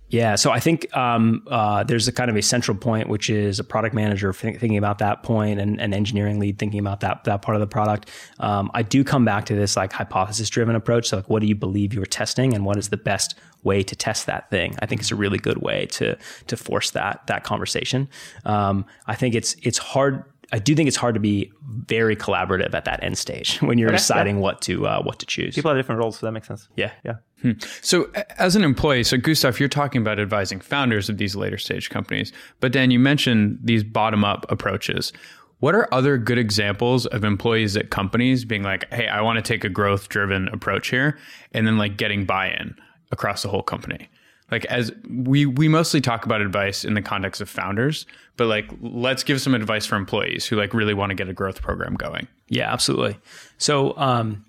[0.08, 3.58] Yeah, so I think um, uh, there's a kind of a central point, which is
[3.58, 7.24] a product manager think, thinking about that point, and an engineering lead thinking about that
[7.24, 8.08] that part of the product.
[8.38, 11.08] Um, I do come back to this like hypothesis driven approach.
[11.08, 13.96] So like, what do you believe you're testing, and what is the best way to
[13.96, 14.76] test that thing?
[14.78, 16.16] I think it's a really good way to
[16.46, 18.08] to force that that conversation.
[18.44, 21.52] Um, I think it's it's hard I do think it's hard to be
[21.87, 24.42] very collaborative at that end stage when you're okay, deciding yeah.
[24.42, 25.54] what to uh, what to choose.
[25.54, 26.68] People have different roles, so that makes sense.
[26.76, 27.16] Yeah, yeah.
[27.42, 27.52] Hmm.
[27.82, 31.90] So, as an employee, so Gustaf, you're talking about advising founders of these later stage
[31.90, 35.12] companies, but Dan, you mentioned these bottom up approaches.
[35.59, 39.42] What are other good examples of employees at companies being like, "Hey, I want to
[39.42, 41.18] take a growth driven approach here,"
[41.52, 42.74] and then like getting buy in
[43.11, 44.09] across the whole company?
[44.50, 48.06] Like as we we mostly talk about advice in the context of founders
[48.37, 51.32] but like let's give some advice for employees who like really want to get a
[51.32, 52.28] growth program going.
[52.48, 53.18] Yeah absolutely.
[53.59, 54.44] So um,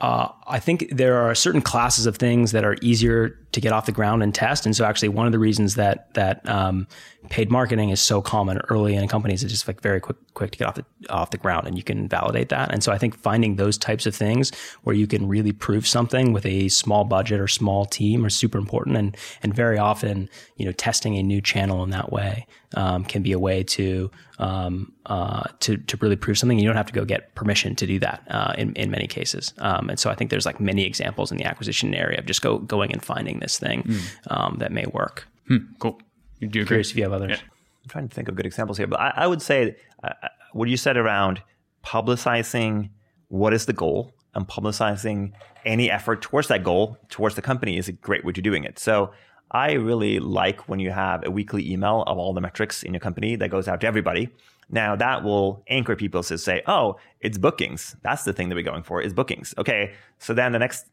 [0.00, 3.86] uh, I think there are certain classes of things that are easier to get off
[3.86, 4.66] the ground and test.
[4.66, 6.86] And so, actually, one of the reasons that that um,
[7.30, 10.58] paid marketing is so common early in companies is just like very quick quick to
[10.58, 12.72] get off the off the ground, and you can validate that.
[12.72, 16.32] And so, I think finding those types of things where you can really prove something
[16.32, 18.96] with a small budget or small team are super important.
[18.96, 23.22] And and very often, you know, testing a new channel in that way um, can
[23.22, 26.58] be a way to um, uh, to to really prove something.
[26.58, 29.54] You don't have to go get permission to do that uh, in in many cases.
[29.58, 32.42] Um, and so I think there's like many examples in the acquisition area of just
[32.42, 34.58] go going and finding this thing mm.
[34.58, 35.26] that may work.
[35.46, 36.00] Hmm, cool.
[36.40, 36.68] You do agree?
[36.68, 37.30] Curious if you have others.
[37.30, 37.36] Yeah.
[37.36, 40.28] I'm trying to think of good examples here, but I, I would say uh, uh,
[40.52, 41.42] what you said around
[41.84, 42.90] publicizing
[43.28, 45.32] what is the goal and publicizing
[45.64, 48.78] any effort towards that goal towards the company is a great way to doing it.
[48.78, 49.12] So
[49.50, 53.00] I really like when you have a weekly email of all the metrics in your
[53.00, 54.28] company that goes out to everybody.
[54.70, 57.96] Now that will anchor people to say, oh, it's bookings.
[58.02, 59.54] That's the thing that we're going for is bookings.
[59.58, 59.92] Okay.
[60.18, 60.86] So then the next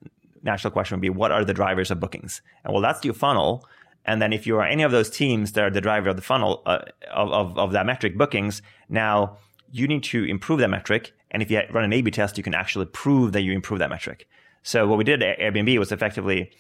[0.43, 2.41] natural question would be, what are the drivers of bookings?
[2.63, 3.67] And well, that's your funnel.
[4.05, 6.21] And then if you are any of those teams that are the driver of the
[6.21, 6.79] funnel uh,
[7.11, 9.37] of, of, of that metric bookings, now
[9.71, 11.13] you need to improve that metric.
[11.31, 13.89] And if you run an A/B test, you can actually prove that you improve that
[13.89, 14.27] metric.
[14.63, 16.51] So what we did at Airbnb was effectively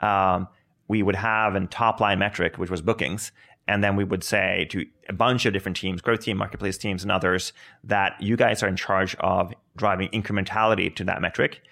[0.00, 0.48] um,
[0.88, 3.32] we would have a top line metric, which was bookings.
[3.66, 7.02] And then we would say to a bunch of different teams, growth team, marketplace teams,
[7.02, 11.62] and others, that you guys are in charge of driving incrementality to that metric.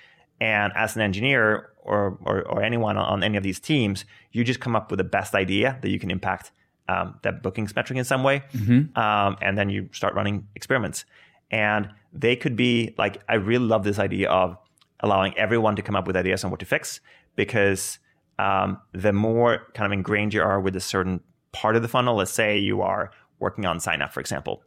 [0.41, 4.61] And as an engineer or, or, or anyone on any of these teams, you just
[4.61, 6.51] come up with the best idea that you can impact
[6.89, 8.43] um, that bookings metric in some way.
[8.55, 8.99] Mm-hmm.
[8.99, 11.05] Um, and then you start running experiments.
[11.51, 14.57] And they could be like, I really love this idea of
[15.01, 17.01] allowing everyone to come up with ideas on what to fix
[17.37, 17.99] because
[18.39, 21.21] um, the more kind of ingrained you are with a certain
[21.53, 24.63] part of the funnel, let's say you are working on sign up, for example,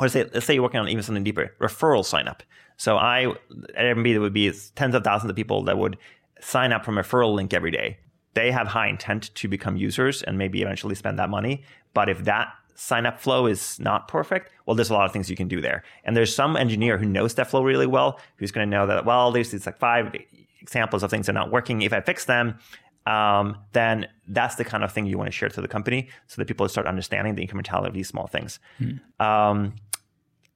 [0.00, 2.42] or say, let's say you're working on even something deeper, referral sign up.
[2.76, 3.36] So I, at
[3.76, 5.96] Airbnb, there would be tens of thousands of people that would
[6.40, 7.98] sign up from a referral link every day.
[8.34, 11.62] They have high intent to become users and maybe eventually spend that money.
[11.94, 15.30] But if that sign up flow is not perfect, well, there's a lot of things
[15.30, 15.84] you can do there.
[16.04, 19.04] And there's some engineer who knows that flow really well, who's going to know that,
[19.04, 20.14] well, there's these like five
[20.60, 21.82] examples of things that are not working.
[21.82, 22.58] If I fix them,
[23.06, 26.40] um, then that's the kind of thing you want to share to the company so
[26.40, 28.58] that people start understanding the incrementality of these small things.
[28.80, 29.00] Mm.
[29.20, 29.74] Um,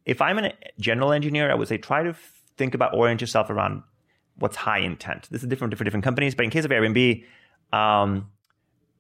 [0.07, 2.15] if I'm a general engineer, I would say try to
[2.57, 3.83] think about orient yourself around
[4.37, 5.29] what's high intent.
[5.31, 7.25] This is different for different companies, but in case of Airbnb,
[7.73, 8.31] um,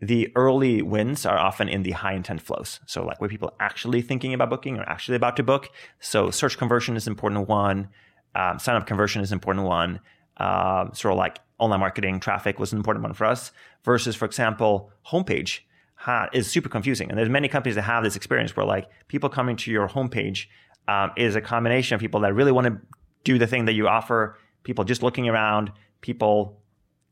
[0.01, 2.81] the early wins are often in the high intent flows.
[2.87, 5.71] So like where people are actually thinking about booking or actually about to book.
[5.99, 7.89] So search conversion is important one.
[8.35, 10.01] Um, sign up conversion is important one.
[10.38, 13.51] Um, sort of like online marketing traffic was an important one for us
[13.85, 15.61] versus, for example, homepage
[15.94, 17.11] ha- is super confusing.
[17.11, 20.46] And there's many companies that have this experience where like people coming to your homepage
[20.87, 22.79] um, is a combination of people that really want to
[23.24, 26.61] do the thing that you offer, people just looking around, people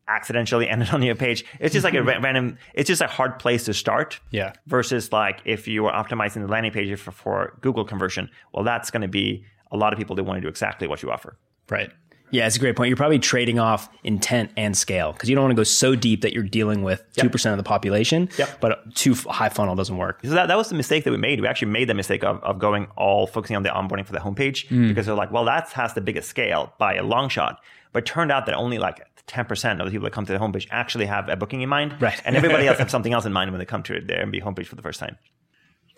[0.08, 1.44] accidentally ended on your page.
[1.58, 4.20] It's just like a random, it's just a hard place to start.
[4.30, 4.52] Yeah.
[4.66, 8.90] Versus like if you are optimizing the landing page for, for Google conversion, well, that's
[8.90, 11.36] going to be a lot of people that want to do exactly what you offer.
[11.68, 11.90] Right.
[12.30, 12.88] Yeah, it's a great point.
[12.88, 16.22] You're probably trading off intent and scale because you don't want to go so deep
[16.22, 18.28] that you're dealing with two percent of the population.
[18.36, 18.60] Yep.
[18.60, 20.20] But too high funnel doesn't work.
[20.24, 21.40] So that, that was the mistake that we made.
[21.40, 24.18] We actually made the mistake of, of going all focusing on the onboarding for the
[24.18, 24.88] homepage mm.
[24.88, 27.60] because they're like, well, that has the biggest scale by a long shot.
[27.92, 30.38] But it turned out that only like 10% of the people that come to the
[30.38, 32.00] homepage actually have a booking in mind.
[32.00, 32.20] Right.
[32.24, 34.66] And everybody else have something else in mind when they come to the Airbnb homepage
[34.66, 35.16] for the first time.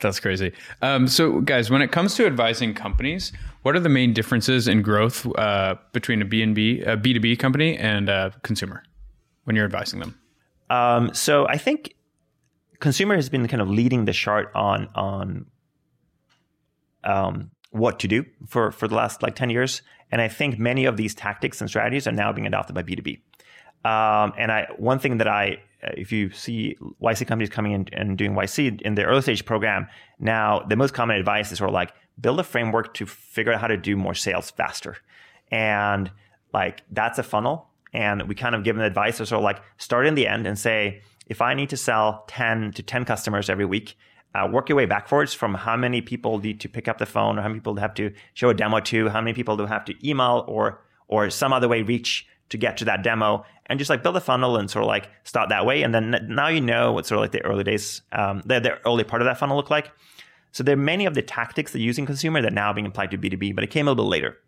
[0.01, 0.53] That's crazy.
[0.81, 3.33] Um, so, guys, when it comes to advising companies,
[3.63, 8.09] what are the main differences in growth uh, between a B&B, a B2B company and
[8.09, 8.85] a consumer
[9.45, 10.19] when you're advising them?
[10.71, 11.95] Um, so, I think
[12.79, 15.47] consumer has been kind of leading the chart on on
[17.05, 19.83] um, what to do for for the last like 10 years.
[20.11, 23.21] And I think many of these tactics and strategies are now being adopted by B2B.
[23.85, 28.19] Um, and I one thing that I if you see YC companies coming in and
[28.19, 29.87] doing YC in the early stage program,
[30.19, 33.61] now the most common advice is sort of like build a framework to figure out
[33.61, 34.97] how to do more sales faster.
[35.51, 36.11] And
[36.53, 37.69] like that's a funnel.
[37.93, 40.47] And we kind of give them advice of sort of like start in the end
[40.47, 43.97] and say, if I need to sell 10 to 10 customers every week,
[44.35, 47.39] uh, work your way backwards from how many people need to pick up the phone
[47.39, 49.85] or how many people have to show a demo to, how many people do have
[49.85, 53.91] to email or or some other way reach to get to that demo and just
[53.91, 55.83] like build a funnel and sort of like start that way.
[55.83, 58.79] And then now you know what sort of like the early days, um, the, the
[58.87, 59.91] early part of that funnel look like.
[60.53, 63.11] So there are many of the tactics that using consumer that are now being applied
[63.11, 64.39] to B2B, but it came a little bit later.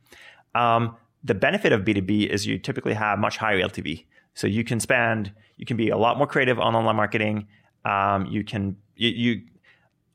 [0.55, 4.07] Um, the benefit of B2B is you typically have much higher LTV.
[4.35, 7.49] So you can spend, you can be a lot more creative on online marketing.
[7.85, 9.43] Um, you can, you, you,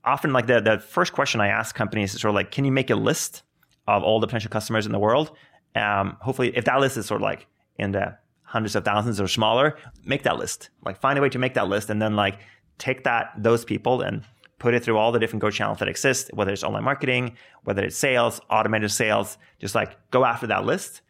[0.03, 2.71] often like the, the first question I ask companies is sort of like, can you
[2.71, 3.43] make a list
[3.87, 5.31] of all the potential customers in the world?
[5.75, 9.77] Um, hopefully, if that list is sort of like the hundreds of thousands or smaller,
[10.03, 10.69] make that list.
[10.83, 12.39] Like find a way to make that list and then like
[12.77, 14.23] take that those people and
[14.59, 17.83] put it through all the different go channels that exist, whether it's online marketing, whether
[17.83, 21.01] it's sales, automated sales, just like go after that list.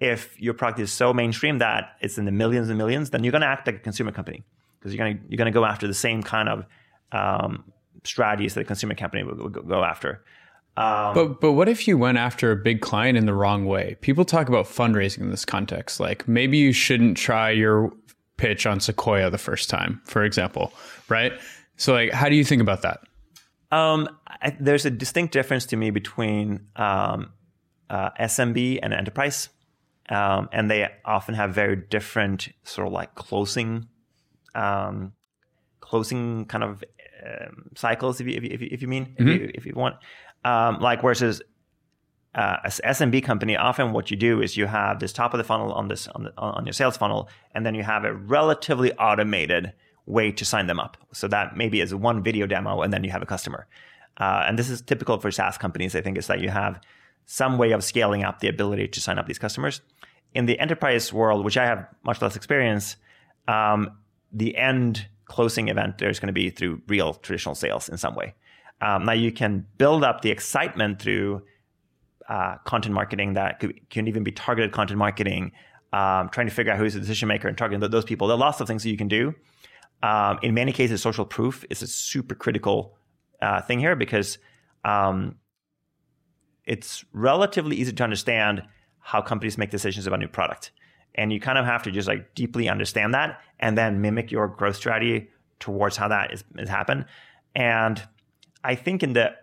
[0.00, 3.32] If your product is so mainstream that it's in the millions and millions, then you're
[3.32, 4.44] going to act like a consumer company
[4.78, 6.66] because you're going to you're going to go after the same kind of
[7.12, 7.64] um,
[8.04, 10.22] strategies that a consumer company would go after.
[10.78, 13.96] Um, but but what if you went after a big client in the wrong way?
[14.00, 15.98] People talk about fundraising in this context.
[15.98, 17.92] Like maybe you shouldn't try your
[18.36, 20.72] pitch on Sequoia the first time, for example,
[21.08, 21.32] right?
[21.76, 23.00] So like, how do you think about that?
[23.72, 27.32] Um, I, there's a distinct difference to me between um,
[27.90, 29.48] uh, SMB and enterprise,
[30.10, 33.88] um, and they often have very different sort of like closing,
[34.54, 35.12] um,
[35.80, 36.84] closing kind of
[37.26, 39.28] um, cycles, if you, if you, if you mean, mm-hmm.
[39.28, 39.96] if, you, if you want.
[40.44, 41.42] Um, like versus
[42.34, 45.44] uh, as SMB company, often what you do is you have this top of the
[45.44, 48.92] funnel on this on, the, on your sales funnel, and then you have a relatively
[48.94, 49.72] automated
[50.06, 50.96] way to sign them up.
[51.12, 53.66] So that maybe is one video demo, and then you have a customer.
[54.18, 55.96] Uh, and this is typical for SaaS companies.
[55.96, 56.80] I think is that you have
[57.26, 59.80] some way of scaling up the ability to sign up these customers.
[60.34, 62.96] In the enterprise world, which I have much less experience,
[63.46, 63.98] um,
[64.32, 68.34] the end closing event there's going to be through real traditional sales in some way.
[68.80, 71.42] Um, now you can build up the excitement through
[72.28, 75.52] uh, content marketing that could, can even be targeted content marketing,
[75.92, 78.28] um, trying to figure out who's the decision maker and targeting those people.
[78.28, 79.34] There are lots of things that you can do.
[80.02, 82.96] Um, in many cases, social proof is a super critical
[83.42, 84.38] uh, thing here because
[84.84, 85.36] um,
[86.64, 88.62] it's relatively easy to understand
[89.00, 90.70] how companies make decisions about new product.
[91.14, 94.46] And you kind of have to just like deeply understand that and then mimic your
[94.46, 97.06] growth strategy towards how that is, is happen.
[97.56, 98.06] And
[98.68, 99.34] I think in the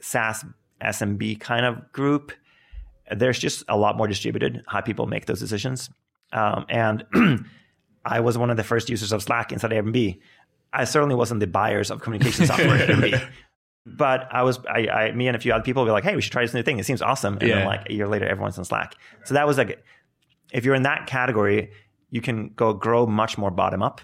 [0.00, 0.44] SaaS
[0.82, 2.32] SMB kind of group,
[3.14, 5.88] there's just a lot more distributed how people make those decisions.
[6.32, 7.04] Um, and
[8.04, 10.18] I was one of the first users of Slack inside Airbnb.
[10.72, 13.28] I certainly wasn't the buyers of communication software at Airbnb.
[13.84, 16.22] But I was, I, I, me and a few other people were like, hey, we
[16.22, 16.78] should try this new thing.
[16.78, 17.38] It seems awesome.
[17.38, 17.54] And yeah.
[17.56, 18.94] then like a year later, everyone's on Slack.
[19.24, 19.82] So that was like,
[20.52, 21.72] if you're in that category,
[22.10, 24.00] you can go grow much more bottom up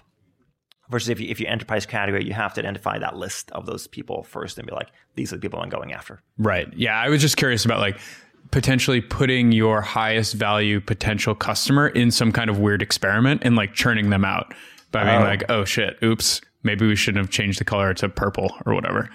[0.89, 3.87] versus if you if you enterprise category, you have to identify that list of those
[3.87, 6.21] people first and be like, these are the people I'm going after.
[6.37, 6.67] Right.
[6.75, 6.99] Yeah.
[6.99, 7.99] I was just curious about like
[8.51, 13.73] potentially putting your highest value potential customer in some kind of weird experiment and like
[13.73, 14.53] churning them out
[14.91, 15.25] by being oh.
[15.25, 19.09] like, oh shit, oops, maybe we shouldn't have changed the color to purple or whatever.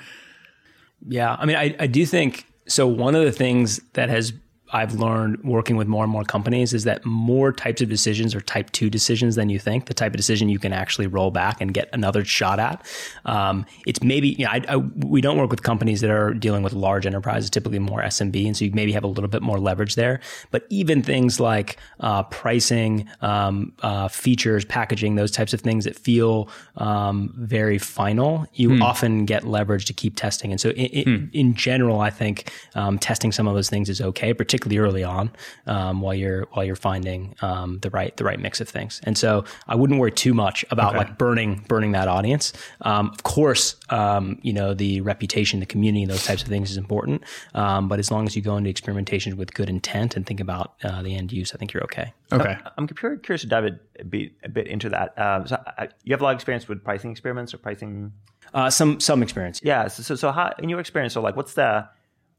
[1.07, 1.37] Yeah.
[1.39, 2.87] I mean, I, I do think so.
[2.87, 4.33] One of the things that has
[4.73, 8.41] I've learned working with more and more companies is that more types of decisions are
[8.41, 9.87] type two decisions than you think.
[9.87, 12.85] The type of decision you can actually roll back and get another shot at.
[13.27, 16.63] Um, it's maybe you know, I, I, we don't work with companies that are dealing
[16.63, 19.61] with large enterprises, typically more SMB, and so you maybe have a little bit more
[19.61, 20.21] leverage there.
[20.51, 25.95] But even things like uh, pricing, um, uh, features, packaging, those types of things that
[25.95, 26.49] feel
[26.79, 28.83] um, very final, you hmm.
[28.83, 30.51] often get leverage to keep testing.
[30.51, 31.27] And so, in, hmm.
[31.33, 35.03] in general, I think um, testing some of those things is okay, particularly particularly early
[35.03, 35.31] on,
[35.67, 39.01] um, while you're while you're finding um, the right the right mix of things.
[39.03, 40.99] And so I wouldn't worry too much about okay.
[40.99, 42.53] like burning burning that audience.
[42.83, 46.77] Um, of course, um, you know the reputation, the community, those types of things is
[46.77, 47.25] important.
[47.55, 50.75] Um, but as long as you go into experimentation with good intent and think about
[50.85, 52.13] uh, the end use, I think you're okay.
[52.33, 52.57] Okay.
[52.79, 55.19] I'm curious to dive a bit, a bit into that.
[55.19, 58.13] Um, so I, you have a lot of experience with pricing experiments or pricing.
[58.53, 59.61] Uh, some some experience.
[59.65, 59.89] Yeah.
[59.89, 61.89] So, so, so how in your experience, so like, what's the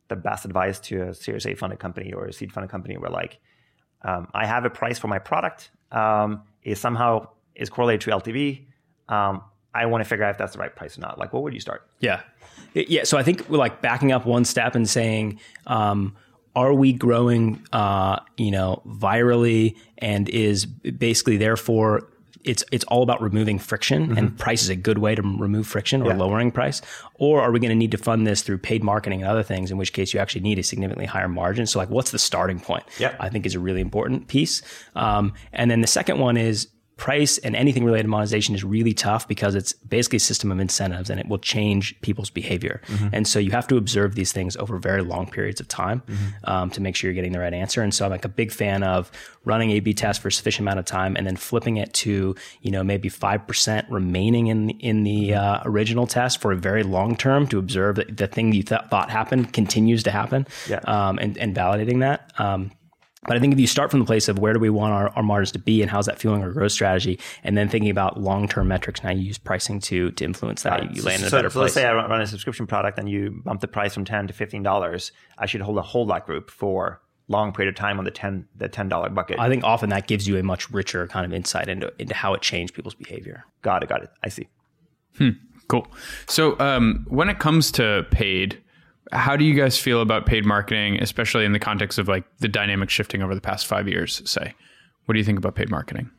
[0.07, 3.09] the best advice to a Series A funded company or a seed funded company where
[3.09, 3.39] like
[4.03, 8.65] um, I have a price for my product um, is somehow is correlated to LTV.
[9.09, 9.41] Um,
[9.73, 11.17] I want to figure out if that's the right price or not.
[11.17, 11.87] Like, what would you start?
[11.99, 12.21] Yeah,
[12.73, 13.03] yeah.
[13.03, 16.15] So I think like backing up one step and saying, um,
[16.55, 22.07] are we growing, uh, you know, virally, and is basically therefore
[22.45, 24.17] it's it's all about removing friction, Mm-hmm.
[24.17, 26.81] and price is a good way to remove friction or lowering price.
[27.15, 29.71] Or are we going to need to fund this through paid marketing and other things?
[29.71, 31.65] In which case, you actually need a significantly higher margin.
[31.65, 32.83] So, like, what's the starting point?
[32.99, 33.15] Yeah.
[33.19, 34.61] I think is a really important piece.
[34.95, 36.67] Um, and then the second one is
[36.97, 40.59] price and anything related to monetization is really tough because it's basically a system of
[40.59, 42.81] incentives and it will change people's behavior.
[43.11, 46.03] And so you have to observe these things over very long periods of time
[46.45, 47.81] um, to make sure you're getting the right answer.
[47.81, 49.11] And so I'm like a big fan of
[49.43, 52.71] running A/B tests for a sufficient amount of time and then flipping it to you
[52.71, 57.15] know maybe five percent remaining in in the uh, original test for a very long
[57.15, 60.47] term to observe that the thing you th- thought happened continues to happen.
[60.67, 60.79] Yeah.
[60.85, 62.31] Um, and and validating that.
[62.37, 62.71] Um,
[63.27, 65.09] but I think if you start from the place of where do we want our,
[65.09, 68.19] our margins to be and how's that fueling our growth strategy, and then thinking about
[68.19, 71.27] long term metrics, now you use pricing to to influence that, you, you land in
[71.27, 71.61] a so, better so place.
[71.61, 74.27] let's say I run run a subscription product and you bump the price from ten
[74.27, 75.11] to fifteen dollars.
[75.37, 78.47] I should hold a hold that group for long period of time on the ten
[78.55, 79.39] the ten dollar bucket.
[79.39, 82.33] I think often that gives you a much richer kind of insight into into how
[82.33, 83.45] it changed people's behavior.
[83.61, 84.09] got it, got it.
[84.23, 84.47] I see.
[85.67, 85.87] Cool.
[86.27, 88.61] So, um, when it comes to paid,
[89.11, 92.47] how do you guys feel about paid marketing, especially in the context of like the
[92.47, 94.21] dynamic shifting over the past five years?
[94.29, 94.53] Say,
[95.05, 96.09] what do you think about paid marketing?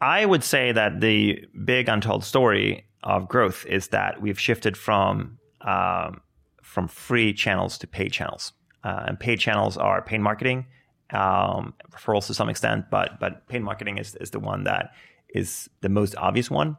[0.00, 5.38] I would say that the big untold story of growth is that we've shifted from
[5.62, 6.20] um,
[6.62, 8.52] from free channels to paid channels,
[8.84, 10.66] uh, and paid channels are paid marketing,
[11.10, 14.92] um, referrals to some extent, but but paid marketing is is the one that
[15.30, 16.76] is the most obvious one.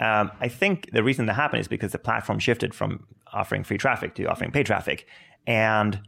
[0.00, 3.06] Um, I think the reason that happened is because the platform shifted from
[3.36, 5.06] offering free traffic to offering paid traffic,
[5.46, 6.00] and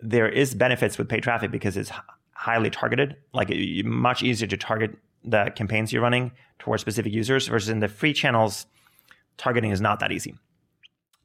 [0.00, 1.90] there is benefits with paid traffic because it's
[2.32, 3.16] highly targeted.
[3.32, 4.90] Like it, it- much easier to target
[5.24, 8.66] the campaigns you're running towards specific users versus in the free channels,
[9.36, 10.34] targeting is not that easy.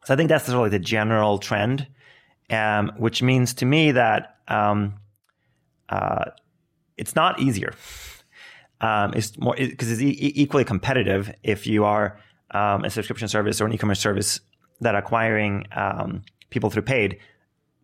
[0.05, 1.88] So I think that's of the general trend,
[2.51, 4.93] um, which means to me that um,
[5.89, 6.26] uh,
[6.97, 7.74] it's not easier.
[8.80, 12.20] Um, it's more because it's e- e- equally competitive if you are
[12.51, 14.39] um, a subscription service or an e-commerce service
[14.82, 17.19] that are acquiring um, people through paid.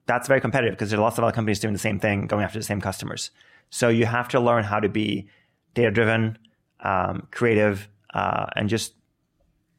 [0.06, 2.44] That's very competitive because there are lots of other companies doing the same thing, going
[2.44, 3.32] after the same customers.
[3.70, 5.28] So you have to learn how to be
[5.74, 6.38] data driven,
[6.82, 8.94] um, creative, uh, and just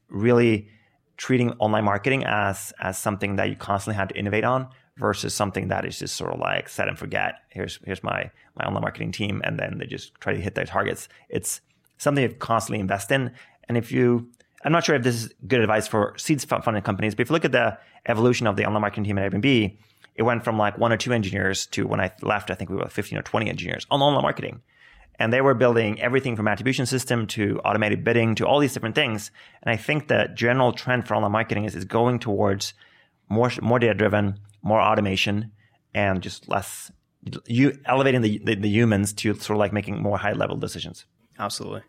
[0.08, 0.68] really
[1.16, 5.68] treating online marketing as as something that you constantly have to innovate on versus something
[5.68, 7.34] that is just sort of like set and forget.
[7.50, 10.66] Here's here's my my online marketing team, and then they just try to hit their
[10.66, 11.08] targets.
[11.28, 11.60] It's
[11.98, 13.32] something you constantly invest in.
[13.68, 14.30] And if you,
[14.64, 17.34] I'm not sure if this is good advice for seeds funded companies, but if you
[17.34, 19.76] look at the evolution of the online marketing team at Airbnb,
[20.14, 22.76] it went from like one or two engineers to when I left, I think we
[22.76, 24.62] were 15 or 20 engineers on online marketing.
[25.18, 28.94] And they were building everything from attribution system to automated bidding to all these different
[28.94, 29.30] things.
[29.62, 32.74] And I think the general trend for online marketing is, is going towards
[33.28, 35.52] more, more data driven, more automation,
[35.94, 36.90] and just less
[37.46, 41.06] you elevating the, the, the humans to sort of like making more high level decisions.
[41.38, 41.82] Absolutely.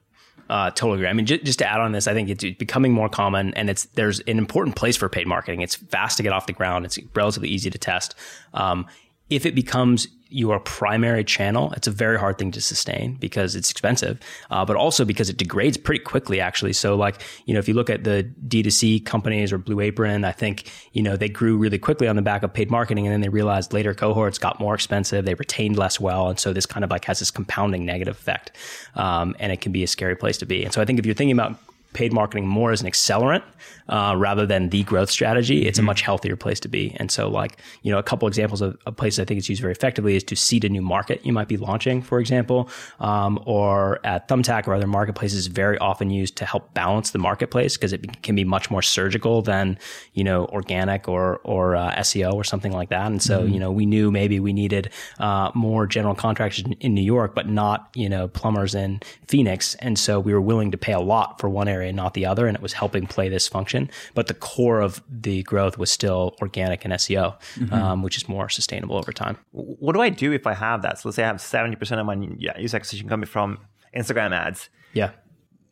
[0.50, 1.08] Uh, totally agree.
[1.08, 3.70] I mean, just, just to add on this, I think it's becoming more common, and
[3.70, 5.62] it's there's an important place for paid marketing.
[5.62, 6.86] It's fast to get off the ground.
[6.86, 8.14] It's relatively easy to test.
[8.54, 8.86] Um,
[9.30, 13.72] if it becomes your primary channel, it's a very hard thing to sustain because it's
[13.72, 14.20] expensive,
[14.50, 16.74] uh, but also because it degrades pretty quickly, actually.
[16.74, 20.32] So, like, you know, if you look at the D2C companies or Blue Apron, I
[20.32, 23.22] think, you know, they grew really quickly on the back of paid marketing and then
[23.22, 26.28] they realized later cohorts got more expensive, they retained less well.
[26.28, 28.52] And so this kind of like has this compounding negative effect.
[28.96, 30.64] Um, and it can be a scary place to be.
[30.64, 31.58] And so I think if you're thinking about
[31.94, 33.44] paid marketing more as an accelerant
[33.90, 36.96] uh, rather than the growth strategy, it's a much healthier place to be.
[36.98, 39.62] And so, like, you know, a couple examples of, of places I think it's used
[39.62, 42.70] very effectively is to seed a new market you might be launching, for example,
[43.00, 47.78] um, or at Thumbtack or other marketplaces, very often used to help balance the marketplace
[47.78, 49.78] because it can be much more surgical than,
[50.14, 53.06] you know, organic or, or uh, SEO or something like that.
[53.08, 56.94] And so, you know, we knew maybe we needed uh, more general contractors in, in
[56.94, 59.76] New York, but not, you know, plumbers in Phoenix.
[59.76, 62.26] And so we were willing to pay a lot for one area and not the
[62.26, 62.48] other.
[62.48, 63.75] And it was helping play this function.
[64.14, 67.36] But the core of the growth was still organic and SEO,
[67.72, 69.38] um, which is more sustainable over time.
[69.52, 71.00] What do I do if I have that?
[71.00, 73.60] So let's say I have 70% of my yeah, user acquisition coming from
[73.96, 74.70] Instagram ads.
[74.94, 75.12] Yeah.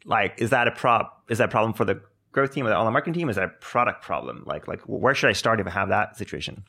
[0.06, 1.24] Like, is that a prop?
[1.30, 2.02] Is that a problem for the
[2.32, 3.30] growth team or the online marketing team?
[3.30, 4.44] Is that a product problem?
[4.46, 6.66] Like, like where should I start if I have that situation?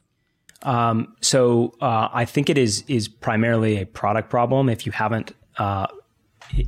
[0.63, 4.69] Um, so uh, I think it is is primarily a product problem.
[4.69, 5.87] If you haven't, uh,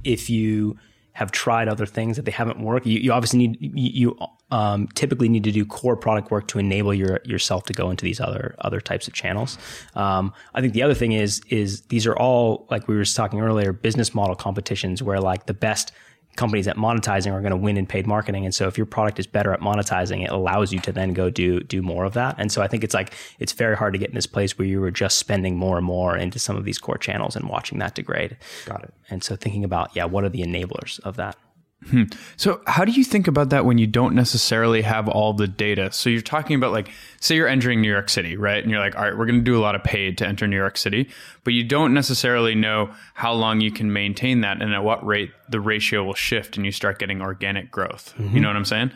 [0.05, 0.77] if you
[1.13, 4.19] have tried other things that they haven't worked, you, you obviously need you, you
[4.51, 8.05] um, typically need to do core product work to enable your yourself to go into
[8.05, 9.59] these other other types of channels.
[9.95, 13.17] Um, I think the other thing is is these are all like we were just
[13.17, 15.93] talking earlier, business model competitions where like the best
[16.37, 18.45] companies at monetizing are going to win in paid marketing.
[18.45, 21.31] And so if your product is better at monetizing, it allows you to then go
[21.31, 22.37] do do more of that.
[22.39, 24.69] And so I think it's like it's very hard to get in this place where
[24.69, 27.79] you were just spending more and more into some of these core channels and watching
[27.79, 28.37] that degrade.
[28.67, 28.95] Got it.
[29.11, 31.37] And so thinking about, yeah, what are the enablers of that?
[31.85, 32.05] Hmm.
[32.37, 35.93] So, how do you think about that when you don't necessarily have all the data?
[35.93, 38.61] So, you're talking about like, say you're entering New York City, right?
[38.61, 40.49] And you're like, all right, we're going to do a lot of paid to enter
[40.49, 41.09] New York City,
[41.45, 45.31] but you don't necessarily know how long you can maintain that and at what rate
[45.49, 48.15] the ratio will shift and you start getting organic growth.
[48.17, 48.35] Mm-hmm.
[48.35, 48.91] You know what I'm saying?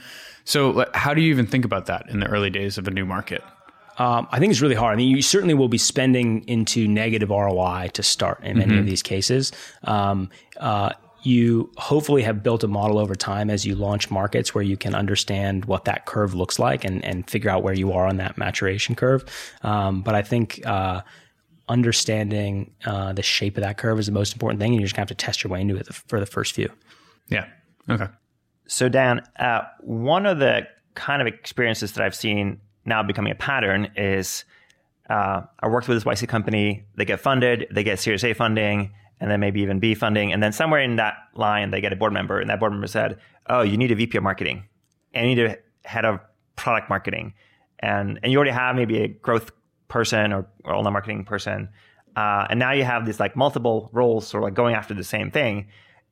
[0.44, 3.04] So, how do you even think about that in the early days of a new
[3.04, 3.44] market?
[3.98, 4.94] Um, I think it's really hard.
[4.94, 8.80] I mean, you certainly will be spending into negative ROI to start in many mm-hmm.
[8.80, 9.52] of these cases.
[9.84, 14.64] Um, uh, you hopefully have built a model over time as you launch markets where
[14.64, 18.06] you can understand what that curve looks like and, and figure out where you are
[18.06, 19.24] on that maturation curve.
[19.62, 21.02] Um, but I think uh,
[21.68, 24.94] understanding uh, the shape of that curve is the most important thing, and you're just
[24.94, 26.70] gonna have to test your way into it for the first few.
[27.28, 27.46] Yeah.
[27.88, 28.06] Okay.
[28.66, 33.36] So Dan, uh, one of the kind of experiences that I've seen now becoming a
[33.36, 34.44] pattern is
[35.08, 36.84] uh, I worked with this YC company.
[36.96, 40.32] They get funded, they get Series A funding, and then maybe even B funding.
[40.32, 42.86] And then somewhere in that line, they get a board member, and that board member
[42.86, 43.18] said,
[43.48, 44.64] "Oh, you need a VP of marketing,
[45.12, 45.58] and you need a
[45.88, 46.20] head of
[46.56, 47.34] product marketing,
[47.78, 49.52] and and you already have maybe a growth
[49.88, 51.68] person or, or online marketing person,
[52.16, 55.04] uh, and now you have these like multiple roles sort of like going after the
[55.04, 55.68] same thing,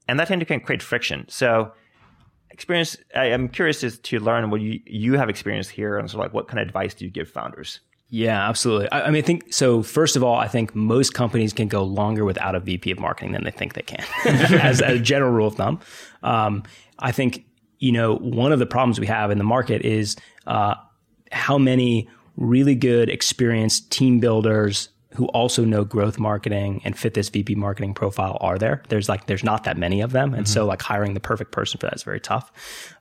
[0.07, 1.25] and that tend to can create friction.
[1.29, 1.73] So."
[2.51, 2.97] Experience.
[3.15, 6.35] I, am curious to, learn what you, you have experienced here, and sort of like
[6.35, 7.81] what kind of advice do you give founders?
[8.11, 8.91] Yeah, absolutely.
[8.91, 9.83] I, I, mean, I think so.
[9.83, 13.33] First of all, I think most companies can go longer without a VP of marketing
[13.33, 15.81] than they think they can, as, as, a general rule of thumb.
[16.23, 16.63] Um,
[16.99, 17.45] I think
[17.79, 20.75] you know one of the problems we have in the market is uh,
[21.33, 27.29] how many really good, experienced team builders who also know growth marketing and fit this
[27.29, 28.83] VP marketing profile are there.
[28.89, 30.53] There's like there's not that many of them, and mm-hmm.
[30.53, 32.51] so like hiring the perfect person for that is very tough.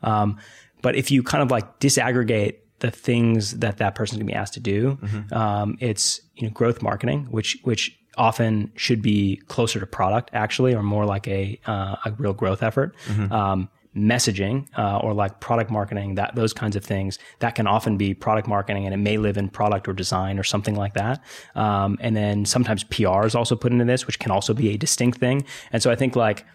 [0.03, 0.37] Um,
[0.81, 4.53] but if you kind of like disaggregate the things that that person's to be asked
[4.53, 4.97] to do.
[5.01, 5.33] Mm-hmm.
[5.33, 10.73] Um, it's you know growth marketing, which which often should be closer to product actually,
[10.73, 12.95] or more like a uh, a real growth effort.
[13.07, 13.31] Mm-hmm.
[13.31, 17.97] Um, messaging uh, or like product marketing that those kinds of things that can often
[17.97, 21.23] be product marketing and it may live in product or design or something like that
[21.55, 24.77] um, and then sometimes pr is also put into this which can also be a
[24.77, 26.45] distinct thing and so i think like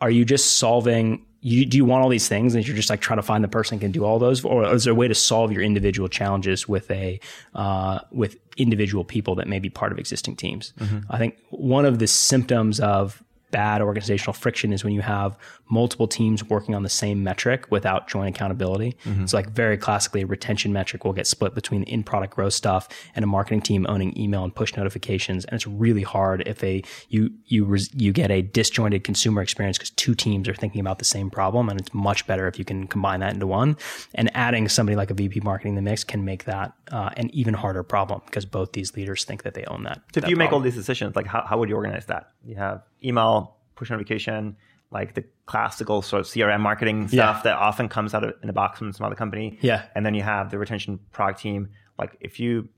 [0.00, 3.00] are you just solving you, do you want all these things and you're just like
[3.00, 5.08] trying to find the person who can do all those or is there a way
[5.08, 7.18] to solve your individual challenges with a
[7.54, 10.98] uh, with individual people that may be part of existing teams mm-hmm.
[11.10, 15.36] i think one of the symptoms of bad organizational friction is when you have
[15.68, 18.96] multiple teams working on the same metric without joint accountability.
[19.04, 19.26] Mm-hmm.
[19.26, 22.88] So, like very classically, a retention metric will get split between the in-product growth stuff
[23.14, 25.44] and a marketing team owning email and push notifications.
[25.44, 29.78] And it's really hard if a you you res, you get a disjointed consumer experience
[29.78, 31.68] because two teams are thinking about the same problem.
[31.68, 33.76] And it's much better if you can combine that into one.
[34.14, 37.30] And adding somebody like a VP marketing in the mix can make that uh, an
[37.34, 40.00] even harder problem because both these leaders think that they own that.
[40.14, 40.38] So, that if you problem.
[40.38, 42.30] make all these decisions, like how, how would you organize that?
[42.44, 44.56] You have email, push notification,
[44.90, 47.42] like the classical sort of CRM marketing stuff yeah.
[47.42, 49.58] that often comes out of, in a box from some other company.
[49.60, 49.84] Yeah.
[49.94, 51.70] And then you have the retention product team.
[51.98, 52.68] Like if you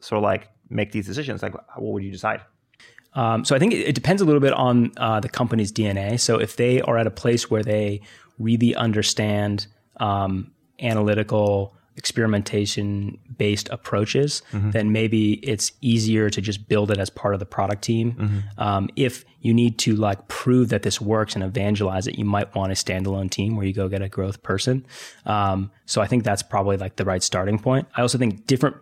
[0.00, 2.40] sort of like make these decisions, like what would you decide?
[3.14, 6.20] Um, so I think it, it, depends a little bit on uh, the company's DNA.
[6.20, 8.02] So if they are at a place where they
[8.38, 9.66] really understand
[9.98, 14.70] um, analytical experimentation based approaches, mm-hmm.
[14.70, 18.12] then maybe it's easier to just build it as part of the product team.
[18.12, 18.38] Mm-hmm.
[18.60, 22.54] Um, if you need to like prove that this works and evangelize it, you might
[22.54, 24.86] want a standalone team where you go get a growth person.
[25.26, 27.88] Um, so I think that's probably like the right starting point.
[27.96, 28.76] I also think different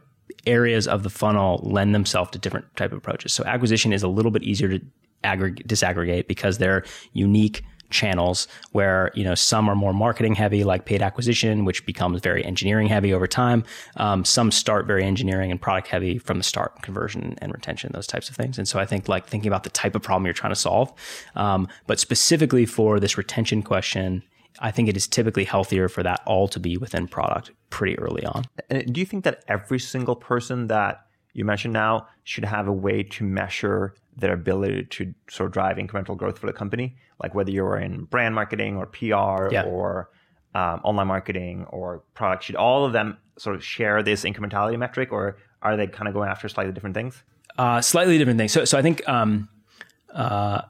[0.47, 3.33] areas of the funnel lend themselves to different type of approaches.
[3.33, 4.81] So acquisition is a little bit easier to
[5.25, 10.85] aggregate, disaggregate because they're unique channels where you know some are more marketing heavy like
[10.85, 13.65] paid acquisition which becomes very engineering heavy over time.
[13.97, 18.07] Um, some start very engineering and product heavy from the start conversion and retention those
[18.07, 18.59] types of things.
[18.59, 20.93] And so i think like thinking about the type of problem you're trying to solve
[21.35, 24.23] um, but specifically for this retention question
[24.59, 28.25] I think it is typically healthier for that all to be within product pretty early
[28.25, 28.45] on.
[28.71, 32.73] And do you think that every single person that you mentioned now should have a
[32.73, 37.35] way to measure their ability to sort of drive incremental growth for the company, like
[37.35, 39.65] whether you're in brand marketing or PR yeah.
[39.67, 40.11] or
[40.55, 45.13] um, online marketing or product, should all of them sort of share this incrementality metric,
[45.13, 47.23] or are they kind of going after slightly different things?
[47.59, 48.53] Uh, slightly different things.
[48.53, 49.49] So, so I think um,
[50.15, 50.63] uh,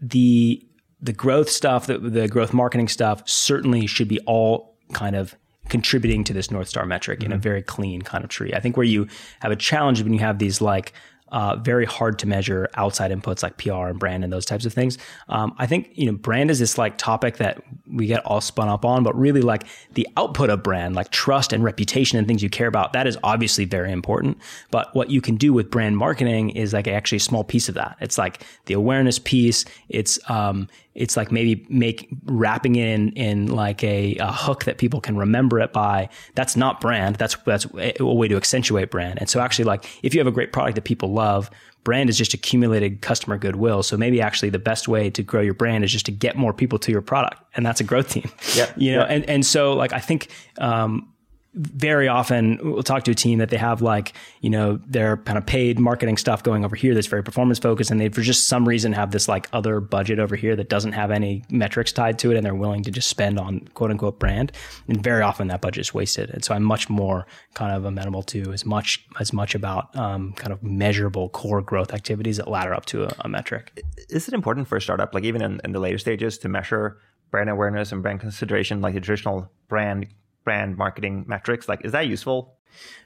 [0.00, 0.66] the
[1.00, 5.34] the growth stuff, the, the growth marketing stuff, certainly should be all kind of
[5.68, 7.26] contributing to this North Star metric mm-hmm.
[7.26, 7.42] in a mm-hmm.
[7.42, 8.52] very clean kind of tree.
[8.54, 9.06] I think where you
[9.40, 10.92] have a challenge when you have these like
[11.34, 14.72] uh, very hard to measure outside inputs like PR and brand and those types of
[14.72, 14.96] things.
[15.28, 17.60] Um, I think you know brand is this like topic that
[17.90, 19.64] we get all spun up on, but really like
[19.94, 23.18] the output of brand, like trust and reputation and things you care about, that is
[23.24, 24.38] obviously very important.
[24.70, 27.74] But what you can do with brand marketing is like actually a small piece of
[27.74, 27.96] that.
[28.00, 29.64] It's like the awareness piece.
[29.88, 34.78] It's um, it's like maybe make wrapping it in in like a, a, hook that
[34.78, 36.08] people can remember it by.
[36.34, 37.16] That's not brand.
[37.16, 39.18] That's that's a way to accentuate brand.
[39.18, 41.50] And so actually, like if you have a great product that people love,
[41.82, 43.82] brand is just accumulated customer goodwill.
[43.82, 46.52] So maybe actually the best way to grow your brand is just to get more
[46.52, 48.30] people to your product, and that's a growth team.
[48.54, 50.28] Yeah, you know, and and so like I think.
[50.58, 51.10] Um,
[51.54, 55.38] very often we'll talk to a team that they have like you know their kind
[55.38, 58.48] of paid marketing stuff going over here that's very performance focused and they for just
[58.48, 62.18] some reason have this like other budget over here that doesn't have any metrics tied
[62.18, 64.52] to it and they're willing to just spend on quote unquote brand.
[64.88, 66.30] And very often that budget is wasted.
[66.30, 70.32] And so i'm much more kind of amenable to as much as much about um,
[70.32, 73.84] kind of measurable core growth activities that ladder up to a, a metric.
[74.08, 76.98] Is it important for a startup like even in, in the later stages to measure
[77.30, 80.06] brand awareness and brand consideration like the traditional brand
[80.44, 81.68] brand marketing metrics?
[81.68, 82.56] Like, is that useful?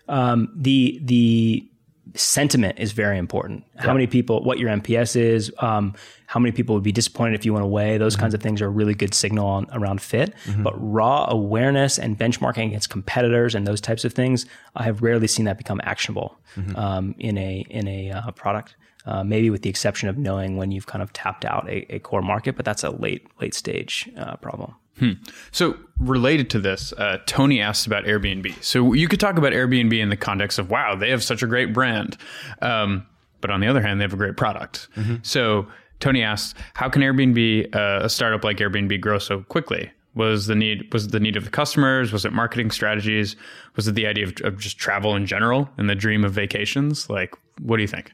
[0.09, 1.69] Um, the the
[2.15, 3.65] sentiment is very important.
[3.77, 5.95] How many people, what your NPS is, um,
[6.27, 7.99] how many people would be disappointed if you went away.
[7.99, 8.23] Those mm-hmm.
[8.23, 10.35] kinds of things are a really good signal on, around fit.
[10.45, 10.63] Mm-hmm.
[10.63, 15.27] But raw awareness and benchmarking against competitors and those types of things, I have rarely
[15.27, 16.77] seen that become actionable mm-hmm.
[16.77, 18.77] um, in a in a uh, product.
[19.07, 21.99] Uh, maybe with the exception of knowing when you've kind of tapped out a, a
[21.99, 24.75] core market, but that's a late late stage uh, problem.
[24.99, 25.13] Hmm.
[25.51, 28.63] So related to this, uh, Tony asked about Airbnb.
[28.63, 31.47] So you could talk about Airbnb in the context of wow, they have such a
[31.47, 32.17] great brand,
[32.63, 33.07] um,
[33.41, 34.89] but on the other hand, they have a great product.
[34.97, 35.17] Mm-hmm.
[35.23, 35.67] So
[36.01, 39.91] Tony asked, how can Airbnb, uh, a startup like Airbnb, grow so quickly?
[40.15, 42.13] Was the need was the need of the customers?
[42.13, 43.37] Was it marketing strategies?
[43.77, 47.09] Was it the idea of, of just travel in general and the dream of vacations?
[47.09, 48.11] Like, what do you think?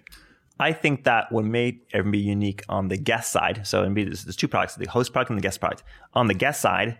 [0.58, 4.36] I think that what made Airbnb unique on the guest side, so Airbnb, there's, there's
[4.36, 5.82] two products, the host product and the guest product.
[6.12, 6.98] On the guest side,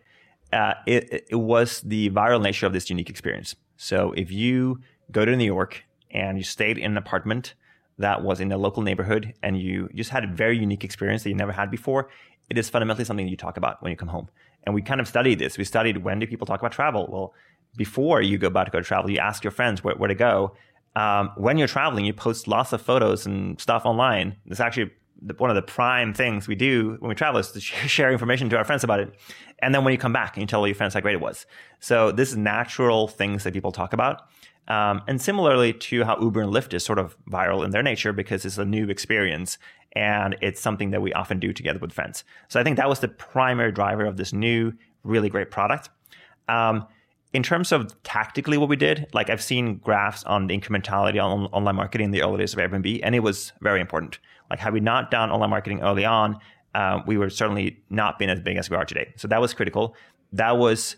[0.53, 3.55] uh, it, it was the viral nature of this unique experience.
[3.77, 4.81] So if you
[5.11, 7.55] go to New York and you stayed in an apartment
[7.99, 11.29] that was in a local neighborhood and you just had a very unique experience that
[11.29, 12.09] you never had before,
[12.51, 14.29] it is fundamentally something you talk about when you come home.
[14.65, 15.59] And we kind of studied this.
[15.59, 17.09] We studied when do people talk about travel?
[17.11, 17.35] Well,
[17.77, 20.15] before you go about to go to travel, you ask your friends where, where to
[20.15, 20.57] go
[20.97, 24.37] um, when you're traveling, you post lots of photos and stuff online.
[24.47, 24.93] It's actually
[25.39, 28.57] one of the prime things we do when we travel is to share information to
[28.57, 29.15] our friends about it.
[29.61, 31.21] And then when you come back and you tell all your friends how great it
[31.21, 31.47] was.
[31.81, 34.23] So this is natural things that people talk about.
[34.67, 38.13] Um, and similarly to how Uber and Lyft is sort of viral in their nature
[38.13, 39.59] because it's a new experience
[39.93, 42.25] and it's something that we often do together with friends.
[42.49, 44.73] So I think that was the primary driver of this new,
[45.03, 45.91] really great product.
[46.49, 46.87] Um,
[47.35, 51.47] in terms of tactically what we did, like I've seen graphs on the incrementality on
[51.47, 54.21] online marketing in the early days of Airbnb, and it was very important.
[54.49, 56.39] Like had we not done online marketing early on,
[56.77, 59.13] uh, we would certainly not been as big as we are today.
[59.17, 59.97] So that was critical.
[60.33, 60.95] That was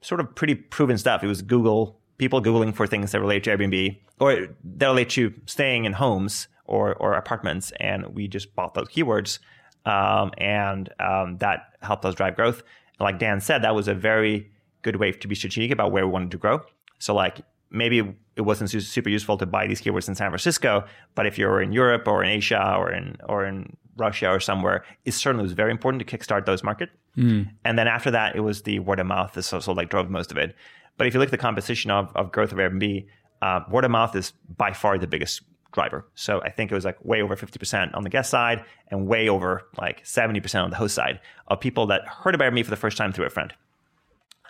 [0.00, 1.22] sort of pretty proven stuff.
[1.22, 5.34] It was Google, people Googling for things that relate to Airbnb or that relate to
[5.46, 7.72] staying in homes or, or apartments.
[7.78, 9.38] And we just bought those keywords.
[9.84, 12.64] Um, and um, that helped us drive growth.
[12.98, 14.50] And like Dan said, that was a very
[14.82, 16.60] good way to be strategic about where we wanted to grow.
[16.98, 21.26] So like maybe it wasn't super useful to buy these keywords in San Francisco, but
[21.26, 25.12] if you're in Europe or in Asia or in or in Russia or somewhere, it
[25.12, 26.90] certainly was very important to kickstart those market.
[27.16, 27.50] Mm.
[27.64, 30.10] And then after that, it was the word of mouth that so, so like drove
[30.10, 30.54] most of it.
[30.98, 33.06] But if you look at the composition of, of growth of Airbnb,
[33.42, 36.06] uh, word of mouth is by far the biggest driver.
[36.14, 39.28] So I think it was like way over 50% on the guest side and way
[39.28, 42.76] over like 70% on the host side of people that heard about me for the
[42.76, 43.52] first time through a friend.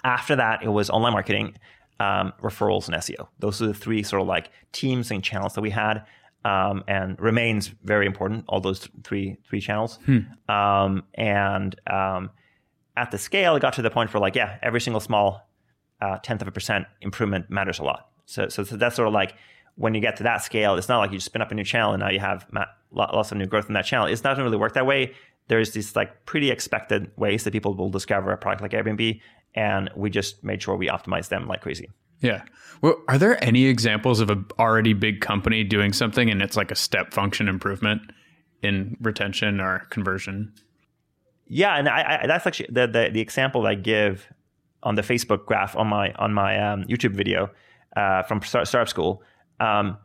[0.05, 1.57] After that, it was online marketing,
[2.01, 3.29] um, referrals, and SEO.
[3.39, 6.05] Those are the three sort of like teams and channels that we had.
[6.45, 8.45] Um, and remains very important.
[8.47, 10.21] All those three three channels, hmm.
[10.49, 12.31] um, and um,
[12.97, 15.47] at the scale, it got to the point where like, yeah, every single small
[16.01, 18.11] uh, tenth of a percent improvement matters a lot.
[18.27, 19.35] So, so, so that's sort of like
[19.77, 21.65] when you get to that scale, it's not like you just spin up a new
[21.65, 22.47] channel and now you have
[22.91, 24.07] lots of new growth in that channel.
[24.07, 25.15] It doesn't really work that way.
[25.49, 29.21] There's these like pretty expected ways that people will discover a product like Airbnb,
[29.57, 31.91] and we just made sure we optimized them like crazy.
[32.21, 32.43] Yeah.
[32.83, 36.71] Well, are there any examples of a already big company doing something and it's like
[36.71, 38.03] a step function improvement
[38.63, 40.53] in retention or conversion?
[41.49, 44.27] Yeah, and I, I, that's actually the, the, the example I give
[44.83, 47.51] on the Facebook graph on my on my um, YouTube video
[47.97, 49.23] uh, from Startup School.
[49.61, 49.99] Um,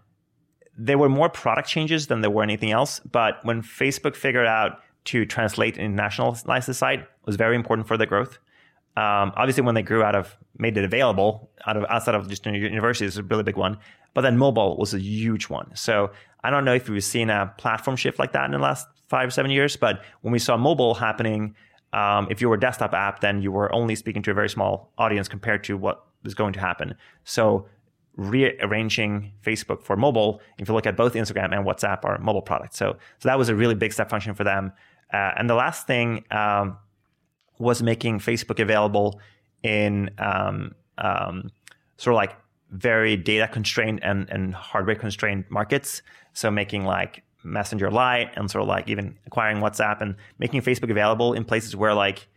[0.77, 2.99] there were more product changes than there were anything else.
[2.99, 7.97] But when Facebook figured out to translate and internationalize the site was very important for
[7.97, 8.37] the growth.
[8.97, 12.45] Um, obviously, when they grew out of, made it available out of outside of just
[12.45, 13.77] universities, is a really big one.
[14.13, 15.71] But then mobile was a huge one.
[15.75, 16.11] So
[16.43, 19.27] I don't know if we've seen a platform shift like that in the last five
[19.27, 21.55] or seven years, but when we saw mobile happening,
[21.93, 24.49] um, if you were a desktop app, then you were only speaking to a very
[24.49, 26.95] small audience compared to what was going to happen.
[27.23, 27.67] So
[28.15, 32.77] rearranging Facebook for mobile, if you look at both Instagram and WhatsApp are mobile products.
[32.77, 34.71] So, so that was a really big step function for them.
[35.13, 36.77] Uh, and the last thing um,
[37.61, 39.19] was making Facebook available
[39.63, 41.49] in um, um,
[41.97, 42.35] sort of like
[42.71, 46.01] very data constrained and, and hardware constrained markets.
[46.33, 50.89] So making like Messenger Lite and sort of like even acquiring WhatsApp and making Facebook
[50.89, 52.27] available in places where like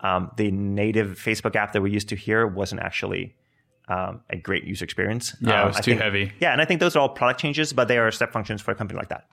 [0.00, 3.34] um, the native Facebook app that we used to here wasn't actually
[3.88, 5.34] um, a great user experience.
[5.40, 6.32] Yeah, Um, it was I too think- heavy.
[6.40, 8.70] Yeah, and I think those are all product changes, but they are step functions for
[8.70, 9.26] a company like that.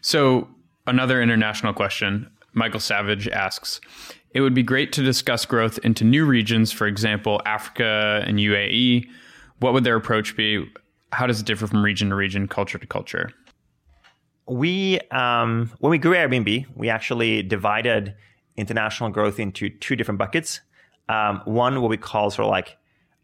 [0.00, 0.48] So,
[0.86, 2.30] another international question.
[2.52, 3.80] Michael Savage asks
[4.32, 9.08] It would be great to discuss growth into new regions, for example, Africa and UAE.
[9.58, 10.70] What would their approach be?
[11.12, 13.30] How does it differ from region to region, culture to culture?
[14.46, 18.14] we um, when we grew Airbnb, we actually divided
[18.56, 20.60] international growth into two different buckets.
[21.08, 22.76] Um, one what we call sort of like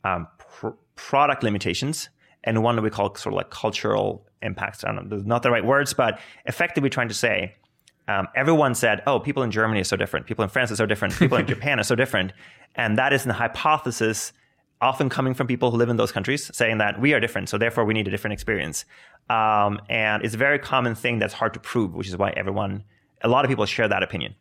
[0.04, 2.08] um, pr- product limitations,
[2.44, 4.84] and one that we call sort of like cultural impacts.
[4.84, 7.54] I don't know, not the right words, but effectively trying to say
[8.08, 10.26] um, everyone said, "Oh, people in Germany are so different.
[10.26, 11.14] People in France are so different.
[11.14, 12.32] People in Japan are so different,"
[12.74, 14.32] and that is an hypothesis
[14.80, 17.58] often coming from people who live in those countries, saying that we are different, so
[17.58, 18.84] therefore we need a different experience.
[19.28, 22.84] Um, and it's a very common thing that's hard to prove, which is why everyone,
[23.22, 24.34] a lot of people share that opinion.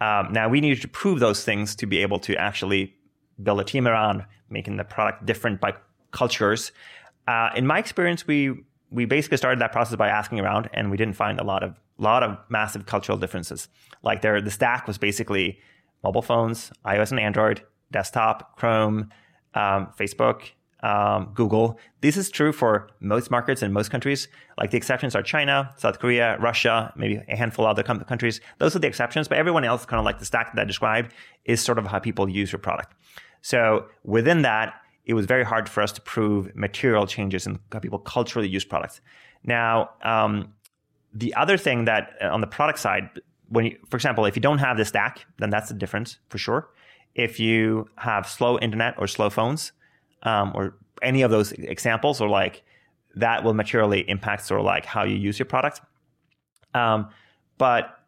[0.00, 2.94] Um, now we need to prove those things to be able to actually
[3.42, 5.74] build a team around making the product different by
[6.10, 6.72] cultures.
[7.26, 10.96] Uh, in my experience, we we basically started that process by asking around, and we
[10.96, 13.68] didn't find a lot of lot of massive cultural differences.
[14.02, 15.58] Like there, the stack was basically
[16.02, 19.10] mobile phones, iOS and Android, desktop, Chrome,
[19.54, 20.42] um, Facebook,
[20.82, 21.78] um, Google.
[22.00, 24.28] This is true for most markets in most countries.
[24.56, 28.40] Like the exceptions are China, South Korea, Russia, maybe a handful of other com- countries.
[28.58, 31.12] Those are the exceptions, but everyone else, kind of like the stack that I described,
[31.44, 32.94] is sort of how people use your product.
[33.42, 34.74] So within that,
[35.04, 38.64] it was very hard for us to prove material changes in how people culturally use
[38.64, 39.00] products.
[39.42, 40.52] Now, um,
[41.18, 43.10] the other thing that uh, on the product side,
[43.48, 46.38] when you, for example, if you don't have the stack, then that's the difference for
[46.38, 46.70] sure.
[47.14, 49.72] If you have slow internet or slow phones,
[50.22, 52.62] um, or any of those examples, or like
[53.16, 55.80] that will materially impact sort of like how you use your product.
[56.74, 57.08] Um,
[57.56, 57.98] but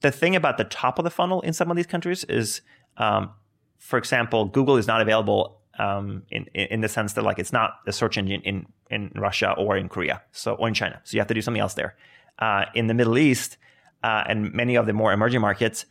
[0.00, 2.62] the thing about the top of the funnel in some of these countries is,
[2.96, 3.30] um,
[3.78, 7.80] for example, Google is not available um, in in the sense that like it's not
[7.86, 11.00] a search engine in in Russia or in Korea, so or in China.
[11.04, 11.96] So you have to do something else there.
[12.38, 13.56] Uh, in the Middle East
[14.02, 15.86] uh, and many of the more emerging markets,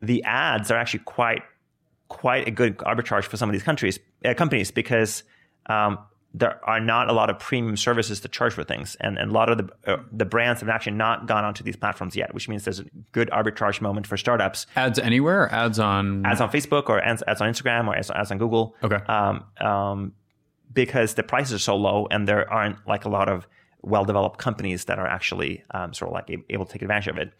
[0.00, 1.42] the ads are actually quite
[2.08, 5.22] quite a good arbitrage for some of these countries uh, companies because
[5.66, 5.98] um,
[6.34, 9.34] there are not a lot of premium services to charge for things, and, and a
[9.34, 12.48] lot of the uh, the brands have actually not gone onto these platforms yet, which
[12.48, 14.66] means there's a good arbitrage moment for startups.
[14.76, 16.24] Ads anywhere ads on.
[16.24, 18.74] Ads on Facebook or ads, ads on Instagram or ads, ads on Google.
[18.82, 18.96] Okay.
[19.06, 20.12] Um, um,
[20.72, 23.46] because the prices are so low and there aren't like a lot of
[23.82, 27.18] well developed companies that are actually um, sort of like able to take advantage of
[27.18, 27.32] it.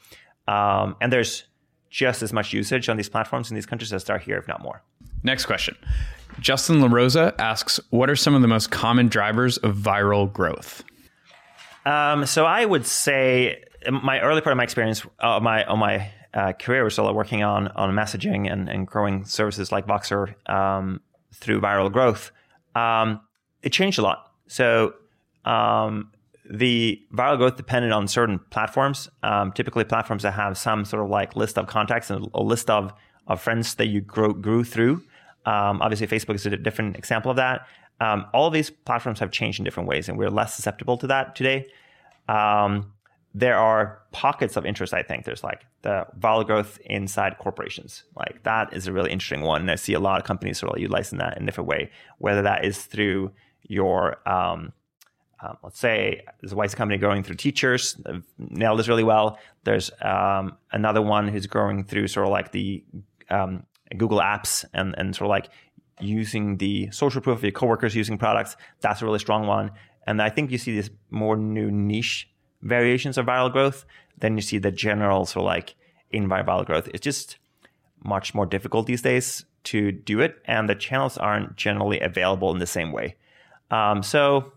[0.49, 1.45] Um, and there's
[1.89, 4.49] just as much usage on these platforms in these countries as there are here, if
[4.49, 4.83] not more.
[5.23, 5.77] Next question.
[6.41, 10.83] Justin LaRosa asks What are some of the most common drivers of viral growth?
[11.85, 16.11] Um, so I would say my early part of my experience, uh, my on my
[16.35, 21.01] uh, career was still working on on messaging and, and growing services like Voxer um,
[21.35, 22.33] through viral growth.
[22.75, 23.21] Um,
[23.63, 24.33] it changed a lot.
[24.47, 24.95] So
[25.45, 26.13] um,
[26.53, 29.09] the viral growth depended on certain platforms.
[29.23, 32.69] Um, typically, platforms that have some sort of like list of contacts and a list
[32.71, 32.93] of
[33.27, 35.03] of friends that you grow, grew through.
[35.47, 37.67] Um, obviously, Facebook is a different example of that.
[38.01, 41.07] Um, all of these platforms have changed in different ways, and we're less susceptible to
[41.07, 41.67] that today.
[42.29, 42.93] Um,
[43.35, 44.93] there are pockets of interest.
[44.93, 48.05] I think there's like the viral growth inside corporations.
[48.15, 50.75] Like that is a really interesting one, and I see a lot of companies sort
[50.75, 51.91] of utilizing that in a different way.
[52.19, 53.33] Whether that is through
[53.63, 54.19] your
[55.43, 58.01] um, let's say there's a YC company growing through teachers,
[58.39, 59.39] nailed this really well.
[59.65, 62.85] There's um, another one who's growing through sort of like the
[63.29, 63.65] um,
[63.97, 65.49] Google Apps and, and sort of like
[66.01, 68.57] using the social proof of your coworkers using products.
[68.81, 69.73] That's a really strong one.
[70.07, 72.31] And I think you see these more new niche
[72.63, 73.85] variations of viral growth
[74.19, 75.75] than you see the general sort of like
[76.11, 76.89] in viral growth.
[76.95, 77.39] It's just
[78.05, 82.59] much more difficult these days to do it, and the channels aren't generally available in
[82.59, 83.17] the same way.
[83.71, 84.53] Um, so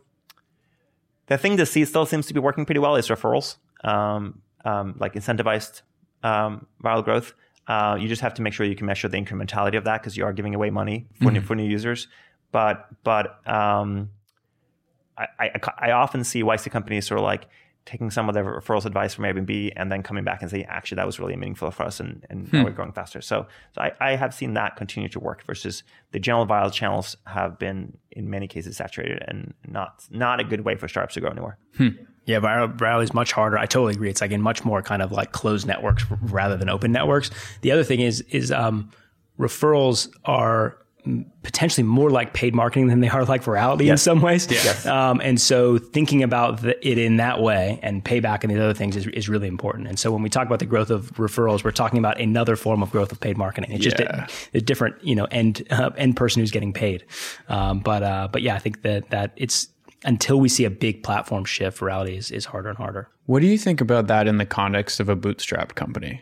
[1.28, 4.96] the thing that see- still seems to be working pretty well is referrals, um, um,
[5.00, 5.82] like incentivized
[6.24, 7.34] um, viral growth.
[7.68, 10.16] Uh, you just have to make sure you can measure the incrementality of that because
[10.16, 12.08] you are giving away money for, new, for new users.
[12.52, 14.12] But but um,
[15.18, 17.48] I, I, I often see YC companies sort of like
[17.86, 20.96] taking some of their referrals advice from Airbnb and then coming back and saying, actually,
[20.96, 23.22] that was really meaningful for us and, and now we're growing faster.
[23.22, 27.16] So, so I, I have seen that continue to work versus the general viral channels
[27.28, 31.22] have been in many cases saturated and not not a good way for startups to
[31.22, 31.58] grow anymore.
[32.26, 33.58] Yeah, viral, viral is much harder.
[33.60, 34.10] I totally agree.
[34.10, 37.30] It's like in much more kind of like closed networks rather than open networks.
[37.62, 38.90] The other thing is is um,
[39.40, 40.78] referrals are
[41.44, 43.92] potentially more like paid marketing than they are like virality yes.
[43.92, 44.48] in some ways.
[44.50, 44.86] Yes.
[44.86, 48.74] Um, and so thinking about the, it in that way and payback and these other
[48.74, 49.88] things is, is really important.
[49.88, 52.82] And so when we talk about the growth of referrals, we're talking about another form
[52.82, 53.72] of growth of paid marketing.
[53.72, 53.92] It's yeah.
[53.92, 57.06] just a, a, different, you know, end uh, end person who's getting paid.
[57.50, 59.68] Um, but uh, but yeah, I think that that it's
[60.04, 63.10] until we see a big platform shift, virality is, is harder and harder.
[63.26, 66.22] What do you think about that in the context of a bootstrapped company?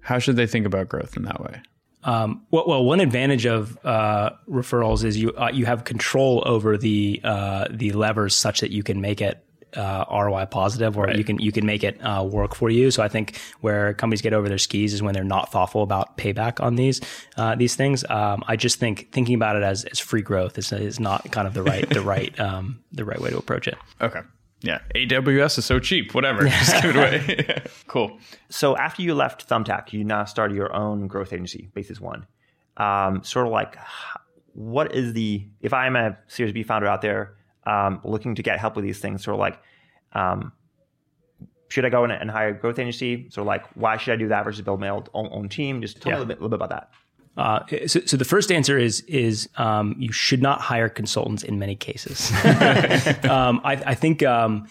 [0.00, 1.60] How should they think about growth in that way?
[2.02, 6.78] Um, well, well, one advantage of uh, referrals is you uh, you have control over
[6.78, 9.44] the uh, the levers such that you can make it
[9.76, 11.16] uh, ROI positive, or right.
[11.16, 12.90] you can you can make it uh, work for you.
[12.90, 16.16] So I think where companies get over their skis is when they're not thoughtful about
[16.16, 17.00] payback on these
[17.36, 18.04] uh, these things.
[18.08, 21.46] Um, I just think thinking about it as, as free growth is, is not kind
[21.46, 23.76] of the right the right um, the right way to approach it.
[24.00, 24.20] Okay.
[24.62, 26.14] Yeah, AWS is so cheap.
[26.14, 27.62] Whatever, just give it away.
[27.86, 28.18] cool.
[28.50, 32.26] So after you left Thumbtack, you now started your own growth agency, Basis One.
[32.76, 33.76] Um, sort of like,
[34.52, 38.58] what is the if I'm a Series B founder out there um, looking to get
[38.58, 39.58] help with these things, sort of like,
[40.12, 40.52] um,
[41.68, 43.30] should I go in and hire a growth agency?
[43.30, 45.80] Sort of like, why should I do that versus build my own, own team?
[45.80, 46.16] Just tell yeah.
[46.16, 46.90] me a little bit, a little bit about that.
[47.40, 51.58] Uh, so, so, the first answer is is um, you should not hire consultants in
[51.58, 52.30] many cases.
[53.24, 54.68] um, I, I, think um,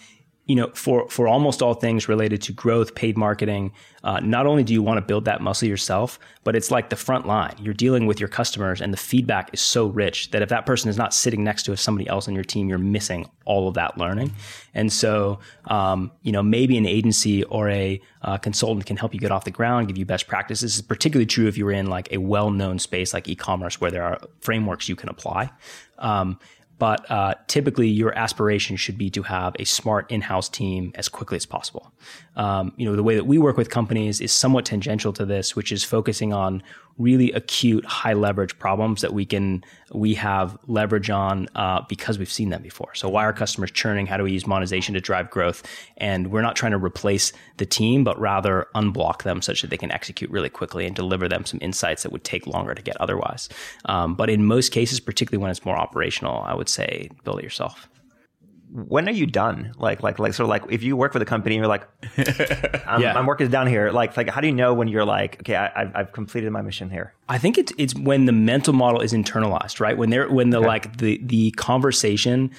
[0.50, 3.70] you know, for for almost all things related to growth, paid marketing,
[4.02, 6.96] uh, not only do you want to build that muscle yourself, but it's like the
[6.96, 7.54] front line.
[7.60, 10.90] You're dealing with your customers, and the feedback is so rich that if that person
[10.90, 13.96] is not sitting next to somebody else on your team, you're missing all of that
[13.96, 14.32] learning.
[14.74, 19.20] And so, um, you know, maybe an agency or a uh, consultant can help you
[19.20, 20.62] get off the ground, give you best practices.
[20.62, 24.02] This is particularly true if you're in like a well-known space like e-commerce, where there
[24.02, 25.50] are frameworks you can apply.
[25.98, 26.40] Um,
[26.80, 31.36] but uh, typically your aspiration should be to have a smart in-house team as quickly
[31.36, 31.92] as possible.
[32.36, 35.54] Um, you know, the way that we work with companies is somewhat tangential to this,
[35.54, 36.62] which is focusing on
[36.98, 42.30] really acute, high leverage problems that we can we have leverage on uh, because we've
[42.30, 42.94] seen them before.
[42.94, 44.06] So why are customers churning?
[44.06, 45.64] How do we use monetization to drive growth?
[45.96, 49.76] And we're not trying to replace the team, but rather unblock them such that they
[49.76, 52.96] can execute really quickly and deliver them some insights that would take longer to get
[53.00, 53.48] otherwise.
[53.86, 57.44] Um, but in most cases, particularly when it's more operational, I would say build it
[57.44, 57.88] yourself
[58.72, 59.72] when are you done?
[59.78, 61.88] Like, like, like, sort of like, if you work for the company, you're like,
[62.86, 63.18] I'm, yeah.
[63.18, 63.90] I'm working down here.
[63.90, 66.62] Like, like, how do you know when you're like, okay, I, have I've completed my
[66.62, 67.12] mission here?
[67.28, 69.96] I think it's it's when the mental model is internalized, right?
[69.96, 70.66] When they're when the okay.
[70.66, 72.52] like the the conversation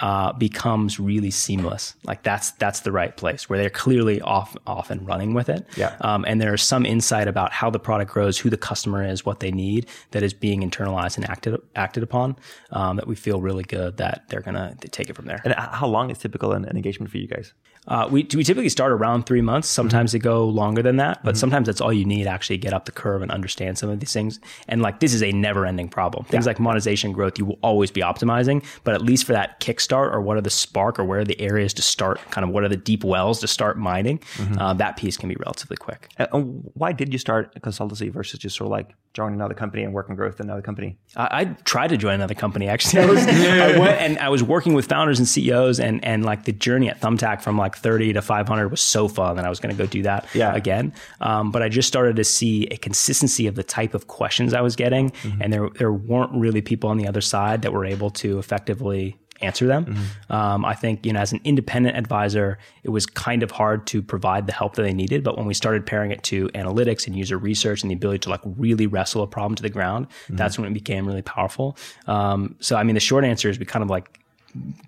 [0.00, 1.94] uh, becomes really seamless.
[2.04, 5.66] Like that's that's the right place where they're clearly off off and running with it.
[5.76, 5.96] Yeah.
[6.00, 9.40] Um, and there's some insight about how the product grows, who the customer is, what
[9.40, 12.36] they need, that is being internalized and acted acted upon.
[12.70, 15.40] Um, that we feel really good that they're gonna take it from there.
[15.44, 17.52] And how long is typical an, an engagement for you guys?
[17.88, 19.68] Uh, we we typically start around three months.
[19.68, 20.18] Sometimes mm-hmm.
[20.18, 21.40] they go longer than that, but mm-hmm.
[21.40, 24.12] sometimes that's all you need actually get up the curve and understand some of these
[24.12, 24.40] things.
[24.68, 26.24] And like this is a never ending problem.
[26.24, 26.50] Things yeah.
[26.50, 30.20] like monetization growth, you will always be optimizing, but at least for that kickstart or
[30.20, 32.68] what are the spark or where are the areas to start, kind of what are
[32.68, 34.58] the deep wells to start mining, mm-hmm.
[34.58, 36.08] uh, that piece can be relatively quick.
[36.18, 39.82] And why did you start a consultancy versus just sort of like joining another company
[39.82, 40.98] and working growth in another company?
[41.16, 43.02] I, I tried to join another company actually.
[43.04, 46.44] I, was, I went and I was working with founders and CEOs and and like
[46.44, 49.60] the journey at Thumbtack from like 30 to 500 was so fun that I was
[49.60, 50.54] going to go do that yeah.
[50.54, 50.92] again.
[51.20, 54.60] Um, but I just started to see a consistency of the type of questions I
[54.60, 55.42] was getting, mm-hmm.
[55.42, 59.16] and there there weren't really people on the other side that were able to effectively
[59.40, 59.86] answer them.
[59.86, 60.32] Mm-hmm.
[60.32, 64.02] Um, I think you know as an independent advisor, it was kind of hard to
[64.02, 65.22] provide the help that they needed.
[65.22, 68.30] But when we started pairing it to analytics and user research and the ability to
[68.30, 70.36] like really wrestle a problem to the ground, mm-hmm.
[70.36, 71.76] that's when it became really powerful.
[72.06, 74.20] Um, so I mean, the short answer is we kind of like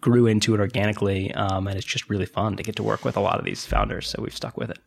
[0.00, 3.16] grew into it organically, um, and it's just really fun to get to work with
[3.16, 4.08] a lot of these founders.
[4.08, 4.78] So we've stuck with it.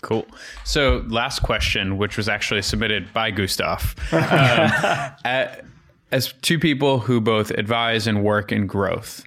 [0.00, 0.26] Cool.
[0.64, 3.96] So, last question, which was actually submitted by Gustaf.
[4.12, 5.64] Um, at,
[6.12, 9.24] as two people who both advise and work in growth,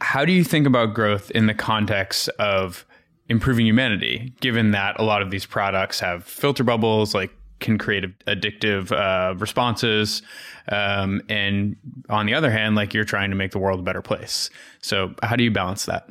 [0.00, 2.84] how do you think about growth in the context of
[3.28, 7.30] improving humanity, given that a lot of these products have filter bubbles, like
[7.64, 10.22] can create addictive uh, responses,
[10.68, 11.76] um, and
[12.08, 14.50] on the other hand, like you're trying to make the world a better place.
[14.80, 16.10] So, how do you balance that?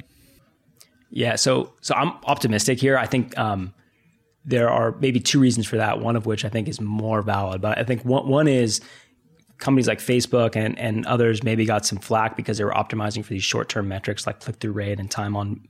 [1.10, 2.98] Yeah, so so I'm optimistic here.
[2.98, 3.74] I think um,
[4.44, 6.00] there are maybe two reasons for that.
[6.00, 8.82] One of which I think is more valid, but I think one one is
[9.60, 13.32] companies like Facebook and, and others maybe got some flack because they were optimizing for
[13.32, 15.66] these short term metrics like click through rate and time on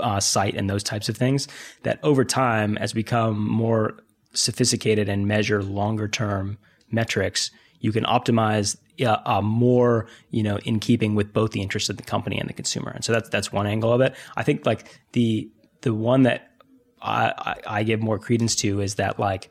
[0.00, 1.48] uh, site and those types of things.
[1.82, 3.98] That over time, has become more
[4.36, 6.58] sophisticated and measure longer term
[6.90, 11.90] metrics, you can optimize uh, uh, more, you know, in keeping with both the interests
[11.90, 12.90] of the company and the consumer.
[12.90, 14.14] And so that's that's one angle of it.
[14.36, 15.50] I think like the
[15.82, 16.50] the one that
[17.02, 19.50] I, I, I give more credence to is that like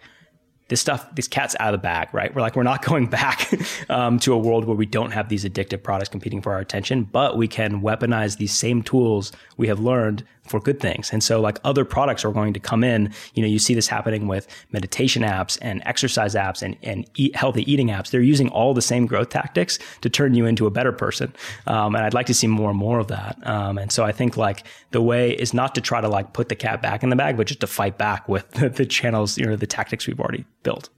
[0.68, 2.34] this stuff, this cat's out of the bag, right?
[2.34, 3.52] We're like, we're not going back
[3.90, 7.04] um, to a world where we don't have these addictive products competing for our attention,
[7.04, 11.12] but we can weaponize these same tools we have learned for good things.
[11.12, 13.14] And so like other products are going to come in.
[13.34, 17.36] You know, you see this happening with meditation apps and exercise apps and, and eat,
[17.36, 18.12] healthy eating apps.
[18.12, 21.34] They're using all the same growth tactics to turn you into a better person.
[21.68, 23.38] Um, and I'd like to see more and more of that.
[23.48, 26.50] Um, and so I think like the way is not to try to like put
[26.50, 29.38] the cat back in the bag, but just to fight back with the, the channels,
[29.38, 30.90] you know, the tactics we've already built.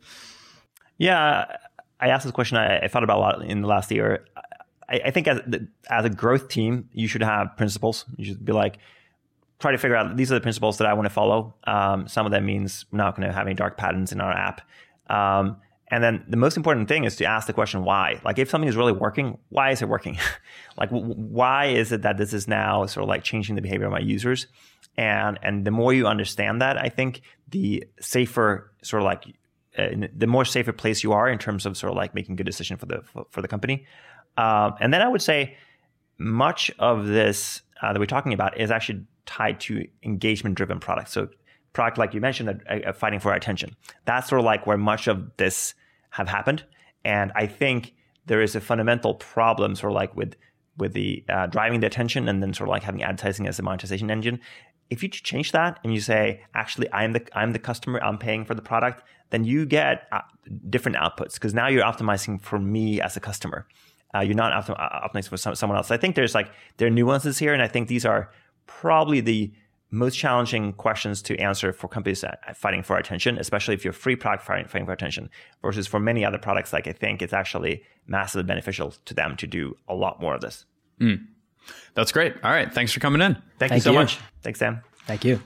[0.97, 1.45] Yeah.
[1.99, 2.57] I asked this question.
[2.57, 4.25] I, I thought about a lot in the last year.
[4.89, 5.41] I, I think as,
[5.89, 8.05] as a growth team, you should have principles.
[8.17, 8.77] You should be like,
[9.59, 11.55] try to figure out these are the principles that I want to follow.
[11.65, 14.31] Um, some of that means we're not going to have any dark patterns in our
[14.31, 14.61] app.
[15.09, 15.57] Um,
[15.89, 18.19] and then the most important thing is to ask the question why.
[18.23, 20.17] Like if something is really working, why is it working?
[20.77, 23.85] like w- why is it that this is now sort of like changing the behavior
[23.85, 24.47] of my users?
[24.97, 29.23] And and the more you understand that, I think the safer sort of like
[29.77, 32.45] uh, the more safer place you are in terms of sort of like making good
[32.45, 33.85] decision for the for, for the company.
[34.35, 35.55] Um, and then I would say
[36.17, 41.11] much of this uh, that we're talking about is actually tied to engagement driven products.
[41.11, 41.30] So
[41.73, 43.75] product like you mentioned, uh, uh, fighting for attention.
[44.05, 45.75] That's sort of like where much of this
[46.09, 46.63] have happened.
[47.05, 47.93] And I think
[48.25, 50.36] there is a fundamental problem sort of like with
[50.78, 53.63] with the uh, driving the attention and then sort of like having advertising as a
[53.63, 54.39] monetization engine.
[54.89, 58.45] If you change that and you say, actually, I'm the I'm the customer, I'm paying
[58.45, 60.21] for the product, then you get uh,
[60.69, 63.67] different outputs because now you're optimizing for me as a customer.
[64.15, 65.91] Uh, you're not optim- uh, optimizing for some, someone else.
[65.91, 68.32] I think there's like there are nuances here, and I think these are
[68.68, 69.51] probably the
[69.89, 72.24] most challenging questions to answer for companies
[72.55, 75.30] fighting for attention, especially if you're free product fighting, fighting for attention,
[75.61, 76.74] versus for many other products.
[76.74, 80.41] Like I think it's actually massively beneficial to them to do a lot more of
[80.41, 80.65] this.
[80.99, 81.26] Mm.
[81.93, 82.34] That's great.
[82.43, 82.72] All right.
[82.74, 83.34] Thanks for coming in.
[83.34, 83.99] Thank, Thank you so you.
[83.99, 84.20] much.
[84.41, 84.82] Thanks, Sam.
[85.05, 85.41] Thank you.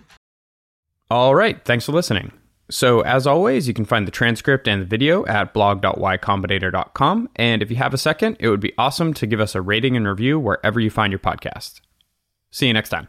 [1.09, 1.63] All right.
[1.63, 2.31] Thanks for listening.
[2.69, 7.29] So, as always, you can find the transcript and the video at blog.ycombinator.com.
[7.35, 9.97] And if you have a second, it would be awesome to give us a rating
[9.97, 11.81] and review wherever you find your podcast.
[12.51, 13.07] See you next time.